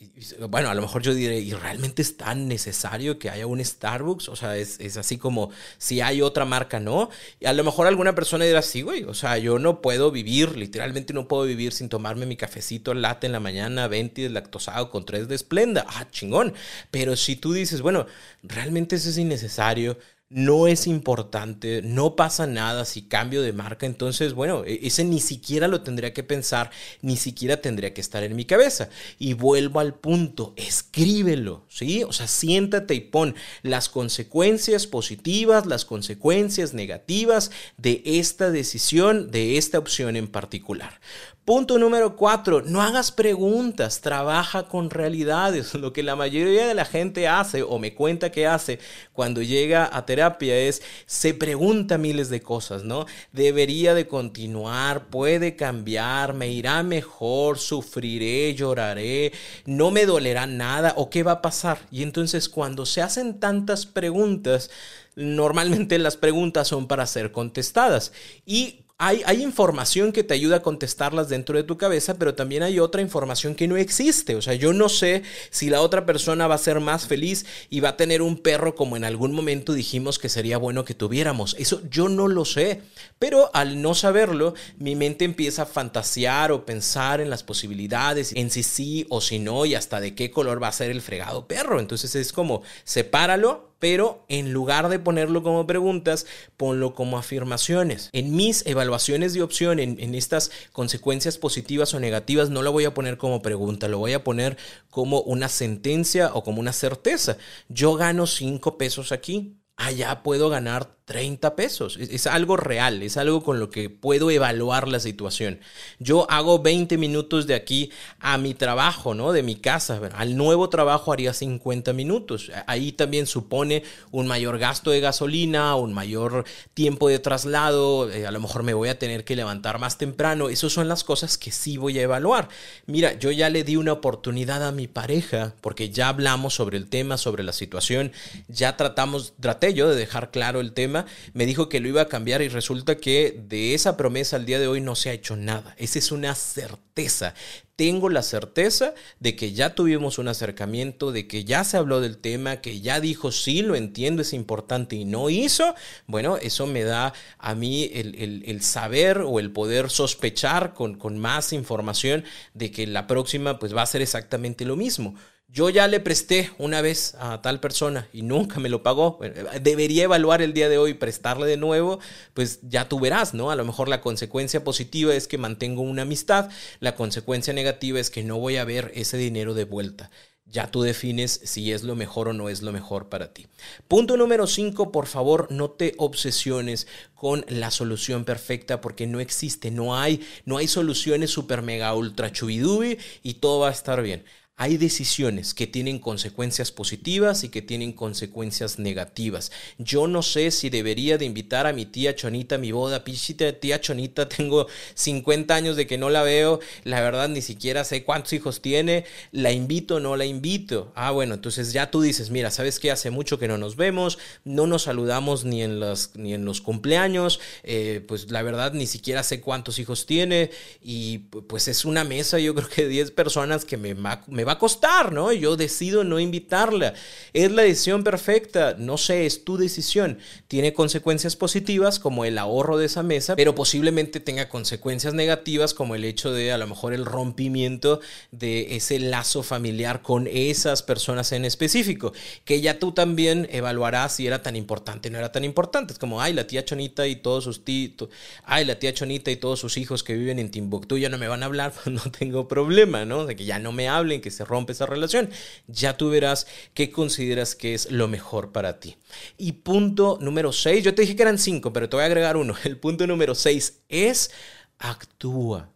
bueno, 0.49 0.69
a 0.69 0.75
lo 0.75 0.83
mejor 0.83 1.01
yo 1.03 1.15
diré, 1.15 1.39
¿y 1.39 1.53
realmente 1.53 2.03
es 2.03 2.17
tan 2.17 2.49
necesario 2.49 3.19
que 3.19 3.31
haya 3.31 3.47
un 3.47 3.65
Starbucks? 3.65 4.29
O 4.29 4.37
sea, 4.37 4.57
es, 4.57 4.81
es, 4.81 4.97
así 4.97 5.17
como 5.17 5.51
si 5.79 6.01
hay 6.01 6.23
otra 6.23 6.45
marca, 6.45 6.81
¿no? 6.81 7.09
Y 7.39 7.47
a 7.47 7.53
lo 7.53 7.63
mejor 7.63 7.87
alguna 7.87 8.15
persona 8.15 8.45
dirá, 8.45 8.63
sí, 8.63 8.83
güey, 8.83 9.05
o 9.05 9.15
sea, 9.15 9.39
yo 9.39 9.59
no 9.59 9.81
puedo 9.81 10.11
vivir, 10.11 10.57
literalmente 10.57 11.15
no 11.15 11.29
puedo 11.29 11.45
vivir 11.45 11.73
sin 11.73 11.89
tomarme 11.89 12.27
mi 12.27 12.37
cafecito 12.37 12.95
latte 12.95 13.27
en 13.27 13.33
la 13.33 13.41
mañana, 13.41 13.87
20 13.87 14.29
lactosado 14.31 14.91
con 14.91 15.05
3 15.05 15.29
de 15.29 15.35
esplenda. 15.37 15.87
Ah, 15.89 16.09
chingón. 16.11 16.55
Pero 16.91 17.17
si 17.17 17.37
tú 17.37 17.53
dices, 17.53 17.83
bueno, 17.83 18.07
realmente 18.43 18.97
eso 18.97 19.09
es 19.09 19.19
innecesario, 19.19 19.99
no 20.29 20.67
es 20.67 20.89
importante, 20.89 21.83
no 21.83 22.17
pasa 22.17 22.49
nada 22.49 22.85
si 22.85 23.03
cambio 23.03 23.43
de 23.43 23.53
marca, 23.53 23.87
entonces, 23.87 24.35
bueno, 24.35 24.65
e, 24.65 24.81
ese 24.83 25.05
ni 25.05 25.21
siquiera 25.21 25.69
lo 25.69 25.83
tendría 25.83 26.13
que 26.13 26.25
pensar, 26.25 26.71
ni 27.01 27.17
siquiera 27.17 27.61
tendría 27.61 27.95
que 27.95 28.01
estar 28.01 28.25
en 28.25 28.35
mi 28.35 28.45
cabeza. 28.45 28.89
Y 29.19 29.35
vuelvo 29.35 29.79
al 29.79 29.95
punto, 29.95 30.53
escríbelo, 30.57 31.65
¿sí? 31.69 32.03
O 32.03 32.13
sea, 32.13 32.27
siéntate 32.27 32.95
y 32.95 33.01
pon 33.01 33.37
las 33.63 33.89
consecuencias 33.89 34.87
positivas, 34.87 35.67
las 35.67 35.85
consecuencias 35.85 36.75
negativas 36.75 37.53
de 37.77 38.03
esta 38.05 38.51
decisión, 38.51 39.31
de 39.31 39.59
esta 39.59 39.79
opción 39.79 40.17
en 40.17 40.27
particular. 40.27 41.01
Punto 41.47 41.79
número 41.79 42.17
cuatro, 42.17 42.63
no 42.63 42.83
hagas 42.83 43.13
preguntas, 43.13 44.01
trabaja 44.01 44.65
con 44.67 44.91
realidades. 44.91 45.75
Lo 45.75 45.93
que 45.93 46.03
la 46.03 46.17
mayoría 46.17 46.67
de 46.67 46.75
la 46.75 46.85
gente 46.85 47.29
hace 47.29 47.63
o 47.63 47.79
me 47.79 47.95
cuenta 47.95 48.33
que 48.33 48.49
hace 48.49 48.81
cuando 49.13 49.43
llega 49.43 49.89
a 49.93 50.05
terapia 50.05 50.59
es 50.59 50.83
se 51.07 51.35
pregunta 51.35 51.99
miles 51.99 52.31
de 52.31 52.43
cosas, 52.43 52.83
¿no? 52.83 53.07
Debería 53.31 53.95
de 53.95 54.09
continuar, 54.09 55.07
puede 55.07 55.55
cambiar, 55.55 56.35
me 56.35 56.51
irá 56.51 56.83
mejor, 56.83 57.61
sufriré, 57.61 58.53
lloraré, 58.57 59.33
no 59.67 59.93
me 59.93 60.05
dolerá 60.05 60.49
nada 60.49 60.95
o 60.97 61.11
qué 61.11 61.23
va 61.23 61.31
a 61.31 61.43
pasar. 61.43 61.79
Y 61.93 62.03
entonces 62.03 62.49
cuando 62.49 62.87
se 62.87 63.03
hacen 63.03 63.39
tantas 63.39 63.87
preguntas, 63.87 64.69
normalmente 65.15 66.01
las 66.01 66.17
preguntas 66.17 66.67
son 66.67 66.89
para 66.89 67.07
ser 67.07 67.31
contestadas. 67.31 68.13
Y 68.45 68.81
hay, 68.99 69.43
información 69.43 70.11
que 70.11 70.25
te 70.25 70.33
ayuda 70.33 70.57
a 70.57 70.63
contestarlas 70.63 71.29
dentro 71.29 71.55
de 71.59 71.65
tu 71.65 71.77
cabeza, 71.77 72.15
pero 72.15 72.35
también 72.35 72.63
hay 72.63 72.79
otra 72.79 73.03
información 73.03 73.55
que 73.55 73.69
no 73.69 73.77
existe. 73.77 74.37
O 74.37 74.41
sea, 74.43 74.55
yo 74.55 74.73
no 74.73 74.89
sé 74.89 75.23
si 75.51 75.69
la 75.69 75.83
otra 75.83 76.07
persona 76.07 76.47
va 76.47 76.55
a 76.55 76.59
ser 76.59 76.81
más 76.81 77.07
feliz 77.07 77.45
y 77.69 77.81
va 77.81 77.91
a 77.91 77.97
tener 77.99 78.23
un 78.23 78.39
perro 78.39 78.75
como 78.75 78.97
en 78.97 79.05
algún 79.05 79.33
momento 79.33 79.75
dijimos 79.75 80.19
que 80.19 80.31
sería 80.31 80.57
bueno 80.57 80.87
que 80.87 80.95
tuviéramos. 80.95 81.55
Eso 81.59 81.83
yo 81.91 82.09
no 82.09 82.27
lo 82.27 82.47
sé. 82.47 82.81
Pero 83.19 83.51
al 83.53 83.83
no 83.83 83.95
saberlo, 83.95 84.55
mi 84.79 84.97
mente 84.97 85.27
empieza 85.27 85.63
a 85.63 85.67
fantasear 85.67 86.51
o 86.51 86.65
pensar 86.65 87.21
en 87.21 87.29
las 87.29 87.43
posibilidades, 87.43 88.33
en 88.35 88.51
si 88.51 88.63
sí 88.63 89.07
o 89.11 89.21
si 89.21 89.39
no 89.39 89.67
y 89.67 89.75
hasta 89.75 90.01
de 90.01 90.15
qué 90.15 90.31
color 90.31 90.63
va 90.63 90.69
a 90.69 90.73
ser 90.73 90.91
el 90.91 91.03
fregado 91.03 91.47
perro. 91.47 91.81
Entonces 91.81 92.15
es 92.15 92.33
como, 92.33 92.63
sepáralo 92.85 93.76
pero 93.79 94.25
en 94.29 94.53
lugar 94.53 94.89
de 94.89 94.99
ponerlo 94.99 95.43
como 95.43 95.67
preguntas, 95.67 96.27
ponlo 96.57 96.95
como 96.95 97.19
afirmaciones. 97.19 98.11
En 98.13 98.35
mis 98.35 98.65
evaluaciones 98.67 99.35
de 99.35 99.43
opción, 99.43 99.79
en, 99.79 100.15
estas 100.15 100.51
consecuencias 100.73 101.39
positivas 101.39 101.93
o 101.95 102.01
negativas, 102.01 102.51
no 102.51 102.63
lo 102.63 102.73
voy 102.73 102.85
a 102.85 102.95
poner 102.95 103.19
como 103.19 103.43
pregunta, 103.43 103.89
lo 103.89 103.99
voy 103.99 104.15
a 104.15 104.25
poner 104.25 104.57
como 104.91 105.21
una 105.21 105.49
sentencia 105.49 106.31
o 106.33 106.43
como 106.43 106.61
una 106.61 106.73
certeza. 106.73 107.37
Yo 107.69 107.95
gano 107.95 108.27
5 108.27 108.79
pesos 108.79 109.13
aquí, 109.13 109.57
allá 109.77 110.23
puedo 110.23 110.49
ganar 110.49 110.96
30 111.07 111.55
pesos. 111.55 111.97
Es, 112.01 112.27
algo 112.27 112.57
real, 112.57 113.01
es 113.05 113.17
algo 113.17 113.45
con 113.45 113.61
lo 113.61 113.71
que 113.71 113.89
puedo 113.89 114.29
evaluar 114.29 114.89
la 114.89 114.99
situación. 114.99 115.61
Yo 116.01 116.29
hago 116.29 116.59
20 116.59 116.99
minutos 116.99 117.47
de 117.47 117.55
aquí 117.55 117.93
a 118.19 118.37
mi 118.39 118.55
trabajo, 118.55 119.15
¿no? 119.15 119.31
De 119.31 119.45
mi 119.45 119.55
casa. 119.55 120.01
Al 120.17 120.37
nuevo 120.37 120.69
trabajo 120.69 121.13
haría 121.13 121.33
50 121.33 121.93
minutos. 121.93 122.51
Ahí 122.67 122.91
también 122.91 123.27
supone 123.27 123.85
un 124.11 124.27
mayor 124.27 124.59
gasto 124.59 124.91
de 124.91 124.99
gasolina, 124.99 125.77
un 125.77 125.95
mayor 125.95 126.45
tiempo 126.75 127.09
de 127.09 127.21
traslado. 127.21 128.11
Eh, 128.11 128.27
a 128.27 128.33
lo 128.33 128.41
mejor 128.41 128.65
me 128.65 128.75
voy 128.75 128.89
a 128.89 128.99
tener 128.99 129.25
que 129.25 129.37
levantar 129.37 129.79
más 129.79 129.99
temprano. 129.99 130.49
Esas 130.49 130.73
son 130.73 130.89
las 130.89 131.05
cosas 131.05 131.39
que 131.39 131.53
sí 131.53 131.77
voy 131.77 132.01
a 132.01 132.03
evaluar. 132.03 132.49
Mira, 132.87 133.13
yo 133.13 133.31
ya 133.31 133.49
le 133.49 133.63
di 133.63 133.77
una 133.77 133.93
oportunidad 133.93 134.67
a 134.67 134.73
mi 134.73 134.89
pareja 134.89 135.55
porque 135.61 135.91
ya 135.91 136.09
hablamos 136.09 136.55
sobre 136.55 136.79
el 136.79 136.89
tema, 136.89 137.17
sobre 137.17 137.45
la 137.45 137.53
situación. 137.53 138.11
Ya 138.49 138.77
tratamos, 138.77 139.35
traté 139.39 139.73
yo 139.73 139.89
de 139.89 139.95
dejar 139.95 140.33
claro 140.33 140.59
el 140.59 140.73
tema 140.73 140.96
me 141.35 141.45
dijo 141.45 141.69
que 141.69 141.81
lo 141.81 141.89
iba 141.89 142.03
a 142.03 142.09
cambiar 142.09 142.41
y 142.41 142.49
resulta 142.49 142.97
que 142.97 143.43
de 143.49 143.75
esa 143.75 143.97
promesa 143.97 144.37
al 144.37 144.47
día 144.47 144.59
de 144.59 144.69
hoy 144.69 144.81
no 144.81 144.95
se 144.95 145.11
ha 145.11 145.13
hecho 145.13 145.37
nada. 145.37 145.75
Esa 145.79 145.99
es 145.99 146.13
una 146.13 146.35
certeza. 146.35 147.35
Tengo 147.77 148.09
la 148.09 148.23
certeza 148.23 148.95
de 149.21 149.37
que 149.37 149.53
ya 149.53 149.75
tuvimos 149.75 150.19
un 150.19 150.29
acercamiento, 150.29 151.13
de 151.13 151.27
que 151.27 151.45
ya 151.45 151.63
se 151.63 151.77
habló 151.77 152.01
del 152.01 152.17
tema, 152.17 152.63
que 152.63 152.81
ya 152.81 153.01
dijo, 153.01 153.33
sí, 153.33 153.61
lo 153.61 153.75
entiendo, 153.75 154.23
es 154.23 154.33
importante 154.33 154.97
y 154.97 155.05
no 155.05 155.29
hizo. 155.29 155.75
Bueno, 156.07 156.39
eso 156.39 156.67
me 156.67 156.85
da 156.85 157.13
a 157.39 157.55
mí 157.55 157.91
el, 157.93 158.63
saber 158.63 159.19
o 159.19 159.41
el 159.41 159.51
poder 159.51 159.91
sospechar 159.91 160.73
con, 160.73 160.97
con 160.97 161.19
más 161.19 161.53
información 161.53 162.25
de 162.55 162.71
que 162.71 162.87
la 162.87 163.07
próxima 163.07 163.59
pues 163.59 163.77
va 163.77 163.83
a 163.83 163.87
ser 163.87 164.01
exactamente 164.01 164.65
lo 164.65 164.77
mismo 164.77 165.15
yo 165.49 165.71
ya 165.71 165.87
le 165.87 166.01
presté 166.01 166.51
una 166.59 166.83
vez 166.83 167.15
a 167.19 167.41
tal 167.41 167.61
persona 167.61 168.09
y 168.13 168.23
nunca 168.23 168.59
me 168.59 168.69
lo 168.69 168.83
pagó, 168.83 169.19
debería 169.61 170.05
evaluar 170.05 170.43
el 170.43 170.53
día 170.53 170.69
de 170.69 170.79
hoy 170.79 170.95
prestarle 170.95 171.47
de 171.47 171.57
nuevo, 171.57 172.01
pues 172.35 172.59
ya 172.63 172.89
tú 172.89 172.99
verás, 172.99 173.33
¿no? 173.33 173.51
A 173.51 173.57
lo 173.57 173.65
mejor 173.65 173.89
la 173.89 174.01
consecuencia 174.01 174.65
positiva 174.65 175.15
es 175.15 175.29
que 175.29 175.39
mantengo 175.39 175.83
una 175.83 176.03
amistad, 176.03 176.51
la 176.81 176.95
consecuencia 176.95 177.53
negativa 177.53 178.01
es 178.01 178.11
que 178.11 178.25
no 178.25 178.39
voy 178.39 178.57
a 178.57 178.65
ver 178.65 178.91
ese 178.95 179.17
dinero 179.17 179.55
de 179.55 179.65
vuelta. 179.65 180.11
Ya 180.49 180.71
tú 180.71 180.83
defines 180.83 181.41
si 181.45 181.73
es 181.73 181.83
lo 181.83 181.97
mejor 181.97 182.29
o 182.29 182.33
no 182.33 182.49
es 182.49 182.63
lo 182.63 182.73
mejor 182.73 183.09
para 183.09 183.33
ti. 183.33 183.49
Punto 183.89 184.17
número 184.17 184.47
5, 184.47 184.93
por 184.93 185.07
favor, 185.07 185.49
no 185.51 185.71
te 185.71 185.95
obsesiones 185.97 186.87
con 187.15 187.45
la 187.49 187.73
solución 187.73 188.25
perfecta 188.25 188.81
porque 188.81 189.09
no 189.09 189.19
existe, 189.19 189.73
no 189.73 189.97
hay, 189.97 190.25
no 190.45 190.57
hay 190.57 190.69
soluciones 190.69 191.31
super 191.31 191.63
mega 191.63 191.95
ultra 191.95 192.31
chubidubi 192.31 192.99
y 193.25 193.35
todo 193.35 193.61
va 193.61 193.69
a 193.71 193.73
estar 193.73 194.03
bien 194.03 194.25
hay 194.59 194.79
decisiones 194.79 195.53
que 195.53 195.67
tienen 195.67 195.99
consecuencias 195.99 196.73
positivas 196.73 197.45
y 197.45 197.51
que 197.51 197.61
tienen 197.61 197.93
consecuencias 197.93 198.79
negativas. 198.79 199.53
Yo 199.77 200.07
no 200.09 200.23
sé 200.23 200.51
si 200.51 200.71
debería 200.71 201.19
de 201.19 201.27
invitar 201.27 201.67
a 201.67 201.75
mi 201.75 201.85
tía 201.85 202.17
Chonita 202.17 202.55
a 202.55 202.59
mi 202.59 202.73
boda. 202.73 203.05
Pichita, 203.05 203.53
tía 203.53 203.83
Chonita, 203.83 204.29
tengo 204.31 204.67
50 204.95 205.55
años 205.55 205.77
de 205.77 205.87
que 205.87 205.99
no 205.99 206.09
la 206.09 206.23
veo. 206.23 206.61
La 206.85 207.03
verdad 207.03 207.29
ni 207.29 207.43
siquiera 207.43 207.85
sé 207.85 208.03
cuántos 208.03 208.33
hijos 208.33 208.63
tiene. 208.63 209.05
¿La 209.31 209.53
invito 209.53 209.97
o 209.97 210.01
no 210.01 210.17
la 210.17 210.25
invito? 210.25 210.91
Ah, 210.95 211.11
bueno, 211.11 211.35
entonces 211.35 211.75
ya 211.75 211.91
tú 211.91 212.01
dices, 212.01 212.31
mira, 212.31 212.51
¿sabes 212.51 212.81
qué? 212.81 212.91
Hace 212.91 213.11
mucho 213.11 213.39
que 213.39 213.49
no 213.49 213.59
nos 213.59 213.77
vemos, 213.77 214.19
no 214.45 214.67
nos 214.67 214.85
saludamos 214.85 215.45
ni 215.45 215.63
en 215.63 215.81
los, 215.81 216.17
ni 216.17 216.33
en 216.33 216.47
los 216.47 216.63
cumpleaños. 216.63 217.41
Eh, 217.63 218.03
pues 218.09 218.31
la 218.31 218.41
verdad 218.41 218.73
ni 218.73 218.87
siquiera 218.87 219.23
sé 219.23 219.43
cuántos 219.43 219.79
hijos 219.79 220.07
tiene. 220.07 220.51
Y 220.81 221.19
pues 221.19 221.69
es 221.69 221.85
una 221.85 222.05
mesa, 222.05 222.39
yo 222.39 222.55
creo 222.55 222.71
que 222.71 222.89
10 222.89 223.11
personas 223.11 223.67
que 223.67 223.77
me, 223.77 223.95
me 223.95 224.46
va 224.47 224.53
a 224.53 224.59
costar, 224.59 225.13
¿no? 225.13 225.33
Yo 225.33 225.57
decido 225.57 226.05
no 226.05 226.21
invitarla. 226.21 226.95
Es 227.33 227.51
la 227.51 227.63
decisión 227.63 228.05
perfecta, 228.05 228.77
no 228.79 228.99
sé, 228.99 229.27
es 229.27 229.45
tu 229.45 229.57
decisión. 229.57 230.19
Tiene 230.49 230.73
consecuencias 230.73 231.37
positivas 231.37 231.99
como 231.99 232.25
el 232.25 232.39
ahorro 232.39 232.79
de 232.79 232.87
esa 232.87 233.03
mesa, 233.03 233.37
pero 233.37 233.55
posiblemente 233.55 234.21
tenga 234.21 234.49
consecuencias 234.49 235.15
negativas 235.15 235.75
como 235.75 235.95
el 235.95 236.05
hecho 236.05 236.33
de 236.33 236.53
a 236.53 236.59
lo 236.59 236.67
mejor 236.67 236.95
el 236.95 237.05
rompimiento 237.05 238.01
de 238.31 238.77
ese 238.77 238.99
lazo 238.99 239.43
familiar 239.43 240.03
con 240.03 240.27
esas 240.27 240.83
personas 240.83 241.33
en 241.33 241.45
específico, 241.45 242.13
que 242.45 242.61
ya 242.61 242.79
tú 242.79 242.93
también 242.93 243.49
evaluarás 243.51 244.15
si 244.17 244.27
era 244.27 244.43
tan 244.43 244.57
importante 244.57 245.11
no 245.11 245.19
era 245.19 245.33
tan 245.33 245.45
importante. 245.45 245.93
Es 245.93 245.99
como, 245.99 246.21
ay, 246.21 246.33
la 246.33 246.47
tía 246.47 246.65
Chonita 246.65 247.07
y 247.07 247.17
todos 247.17 247.45
sus 247.45 247.65
tíos, 247.65 248.09
ay, 248.45 248.65
la 248.65 248.79
tía 248.79 248.93
Chonita 248.95 249.31
y 249.31 249.37
todos 249.37 249.61
sus 249.61 249.77
hijos 249.77 250.03
que 250.03 250.15
viven 250.15 250.39
en 250.39 250.51
Timbuktu 250.51 250.99
ya 250.99 251.09
no 251.09 251.19
me 251.19 251.29
van 251.29 251.43
a 251.43 251.47
hablar, 251.47 251.73
pues 251.85 251.95
no 251.95 252.11
tengo 252.11 252.49
problema, 252.49 253.05
¿no? 253.05 253.27
De 253.27 253.37
que 253.37 253.45
ya 253.45 253.59
no 253.59 253.73
me 253.73 253.89
hablen, 253.89 254.21
que 254.21 254.31
se 254.37 254.45
rompe 254.45 254.73
esa 254.73 254.87
relación. 254.87 255.31
Ya 255.67 255.97
tú 255.97 256.11
verás 256.11 256.47
qué 256.75 256.91
consideras 256.91 257.55
que 257.55 257.75
es 257.75 257.91
lo 257.91 258.09
mejor 258.09 258.53
para 258.53 258.79
ti. 258.79 258.97
Y 259.37 259.53
punto 259.53 260.19
número 260.21 260.53
6, 260.53 260.85
yo 260.85 260.95
te 260.95 261.03
dije 261.03 261.17
que 261.17 261.23
eran 261.23 261.39
5, 261.39 261.73
pero 261.73 261.89
te 261.89 261.97
voy 261.97 262.05
a 262.05 262.07
agregar 262.07 262.37
uno. 262.37 262.55
El 262.65 262.79
punto 262.79 263.07
número 263.07 263.35
6 263.35 263.83
es 263.89 264.31
actúa, 264.79 265.73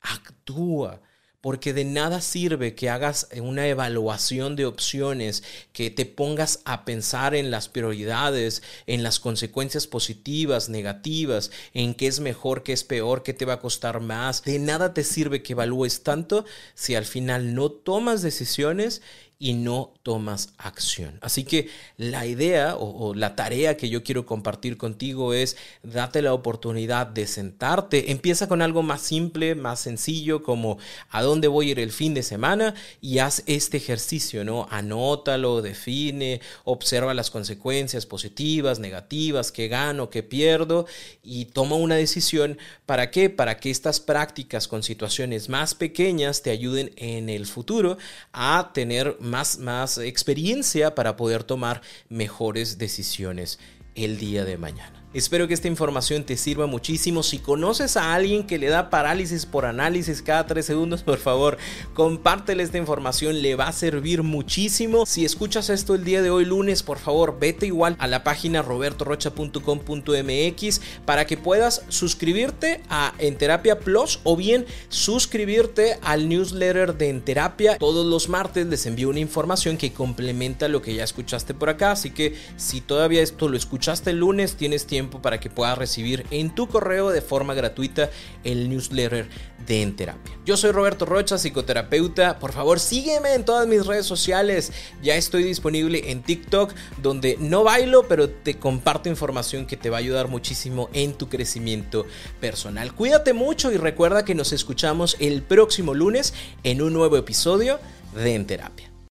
actúa 0.00 1.00
porque 1.44 1.74
de 1.74 1.84
nada 1.84 2.22
sirve 2.22 2.74
que 2.74 2.88
hagas 2.88 3.28
una 3.38 3.66
evaluación 3.68 4.56
de 4.56 4.64
opciones, 4.64 5.42
que 5.74 5.90
te 5.90 6.06
pongas 6.06 6.60
a 6.64 6.86
pensar 6.86 7.34
en 7.34 7.50
las 7.50 7.68
prioridades, 7.68 8.62
en 8.86 9.02
las 9.02 9.20
consecuencias 9.20 9.86
positivas, 9.86 10.70
negativas, 10.70 11.50
en 11.74 11.92
qué 11.92 12.06
es 12.06 12.20
mejor, 12.20 12.62
qué 12.62 12.72
es 12.72 12.82
peor, 12.82 13.22
qué 13.22 13.34
te 13.34 13.44
va 13.44 13.52
a 13.52 13.60
costar 13.60 14.00
más. 14.00 14.42
De 14.42 14.58
nada 14.58 14.94
te 14.94 15.04
sirve 15.04 15.42
que 15.42 15.52
evalúes 15.52 16.02
tanto 16.02 16.46
si 16.74 16.94
al 16.94 17.04
final 17.04 17.54
no 17.54 17.70
tomas 17.70 18.22
decisiones 18.22 19.02
y 19.38 19.54
no 19.54 19.92
tomas 20.02 20.54
acción. 20.58 21.18
Así 21.20 21.44
que 21.44 21.68
la 21.96 22.26
idea 22.26 22.76
o, 22.76 23.14
la 23.14 23.36
tarea 23.36 23.76
que 23.76 23.88
yo 23.88 24.02
quiero 24.02 24.26
compartir 24.26 24.76
contigo 24.76 25.34
es 25.34 25.56
date 25.82 26.22
la 26.22 26.32
oportunidad 26.32 27.06
de 27.06 27.26
sentarte. 27.26 28.12
Empieza 28.12 28.48
con 28.48 28.62
algo 28.62 28.82
más 28.82 29.02
simple, 29.02 29.54
más 29.54 29.80
sencillo, 29.80 30.42
como 30.42 30.78
a 31.10 31.22
dónde 31.22 31.48
voy 31.48 31.68
a 31.68 31.70
ir 31.72 31.80
el 31.80 31.92
fin 31.92 32.14
de 32.14 32.22
semana 32.22 32.74
y 33.00 33.18
haz 33.18 33.42
este 33.46 33.76
ejercicio, 33.76 34.44
¿no? 34.44 34.66
Anótalo, 34.70 35.62
define, 35.62 36.40
observa 36.64 37.14
las 37.14 37.30
consecuencias 37.30 38.06
positivas, 38.06 38.78
negativas, 38.78 39.52
qué 39.52 39.68
gano, 39.68 40.10
qué 40.10 40.22
pierdo 40.22 40.86
y 41.22 41.46
toma 41.46 41.76
una 41.76 41.96
decisión. 41.96 42.58
¿Para 42.86 43.10
qué? 43.10 43.30
Para 43.30 43.58
que 43.58 43.70
estas 43.70 44.00
prácticas 44.00 44.68
con 44.68 44.82
situaciones 44.82 45.48
más 45.48 45.74
pequeñas 45.74 46.42
te 46.42 46.50
ayuden 46.50 46.92
en 46.96 47.28
el 47.28 47.46
futuro 47.46 47.98
a 48.32 48.70
tener 48.72 49.16
más, 49.24 49.58
más 49.58 49.98
experiencia 49.98 50.94
para 50.94 51.16
poder 51.16 51.44
tomar 51.44 51.82
mejores 52.08 52.78
decisiones 52.78 53.58
el 53.94 54.18
día 54.18 54.44
de 54.44 54.56
mañana. 54.58 55.03
Espero 55.14 55.46
que 55.46 55.54
esta 55.54 55.68
información 55.68 56.24
te 56.24 56.36
sirva 56.36 56.66
muchísimo. 56.66 57.22
Si 57.22 57.38
conoces 57.38 57.96
a 57.96 58.14
alguien 58.14 58.44
que 58.44 58.58
le 58.58 58.66
da 58.66 58.90
parálisis 58.90 59.46
por 59.46 59.64
análisis 59.64 60.22
cada 60.22 60.44
tres 60.44 60.66
segundos, 60.66 61.04
por 61.04 61.18
favor, 61.18 61.56
compártele 61.94 62.64
esta 62.64 62.78
información, 62.78 63.40
le 63.40 63.54
va 63.54 63.68
a 63.68 63.72
servir 63.72 64.24
muchísimo. 64.24 65.06
Si 65.06 65.24
escuchas 65.24 65.70
esto 65.70 65.94
el 65.94 66.02
día 66.02 66.20
de 66.20 66.30
hoy 66.30 66.44
lunes, 66.44 66.82
por 66.82 66.98
favor, 66.98 67.38
vete 67.38 67.66
igual 67.66 67.94
a 68.00 68.08
la 68.08 68.24
página 68.24 68.60
robertorocha.com.mx 68.62 70.80
para 71.06 71.26
que 71.26 71.36
puedas 71.36 71.82
suscribirte 71.88 72.80
a 72.88 73.14
Enterapia 73.18 73.78
Plus 73.78 74.18
o 74.24 74.36
bien 74.36 74.66
suscribirte 74.88 75.96
al 76.02 76.28
newsletter 76.28 76.98
de 76.98 77.10
Enterapia. 77.10 77.78
Todos 77.78 78.04
los 78.04 78.28
martes 78.28 78.66
les 78.66 78.84
envío 78.86 79.10
una 79.10 79.20
información 79.20 79.76
que 79.76 79.92
complementa 79.92 80.66
lo 80.66 80.82
que 80.82 80.96
ya 80.96 81.04
escuchaste 81.04 81.54
por 81.54 81.68
acá, 81.68 81.92
así 81.92 82.10
que 82.10 82.34
si 82.56 82.80
todavía 82.80 83.22
esto 83.22 83.48
lo 83.48 83.56
escuchaste 83.56 84.10
el 84.10 84.18
lunes, 84.18 84.56
tienes 84.56 84.86
para 85.08 85.40
que 85.40 85.50
puedas 85.50 85.76
recibir 85.78 86.26
en 86.30 86.54
tu 86.54 86.68
correo 86.68 87.10
de 87.10 87.20
forma 87.20 87.54
gratuita 87.54 88.10
el 88.44 88.68
newsletter 88.68 89.28
de 89.66 89.82
En 89.82 89.96
Terapia. 89.96 90.36
Yo 90.44 90.56
soy 90.56 90.72
Roberto 90.72 91.06
Rocha, 91.06 91.38
psicoterapeuta. 91.38 92.38
Por 92.38 92.52
favor, 92.52 92.80
sígueme 92.80 93.34
en 93.34 93.44
todas 93.44 93.66
mis 93.66 93.86
redes 93.86 94.06
sociales. 94.06 94.72
Ya 95.02 95.16
estoy 95.16 95.42
disponible 95.42 96.10
en 96.10 96.22
TikTok, 96.22 96.72
donde 97.02 97.36
no 97.40 97.64
bailo, 97.64 98.06
pero 98.08 98.28
te 98.28 98.58
comparto 98.58 99.08
información 99.08 99.66
que 99.66 99.76
te 99.76 99.90
va 99.90 99.96
a 99.96 100.00
ayudar 100.00 100.28
muchísimo 100.28 100.90
en 100.92 101.14
tu 101.14 101.28
crecimiento 101.28 102.06
personal. 102.40 102.94
Cuídate 102.94 103.32
mucho 103.32 103.72
y 103.72 103.76
recuerda 103.76 104.24
que 104.24 104.34
nos 104.34 104.52
escuchamos 104.52 105.16
el 105.20 105.42
próximo 105.42 105.94
lunes 105.94 106.34
en 106.62 106.82
un 106.82 106.92
nuevo 106.92 107.16
episodio 107.16 107.78
de 108.14 108.34
En 108.34 108.46
Terapia. 108.46 108.93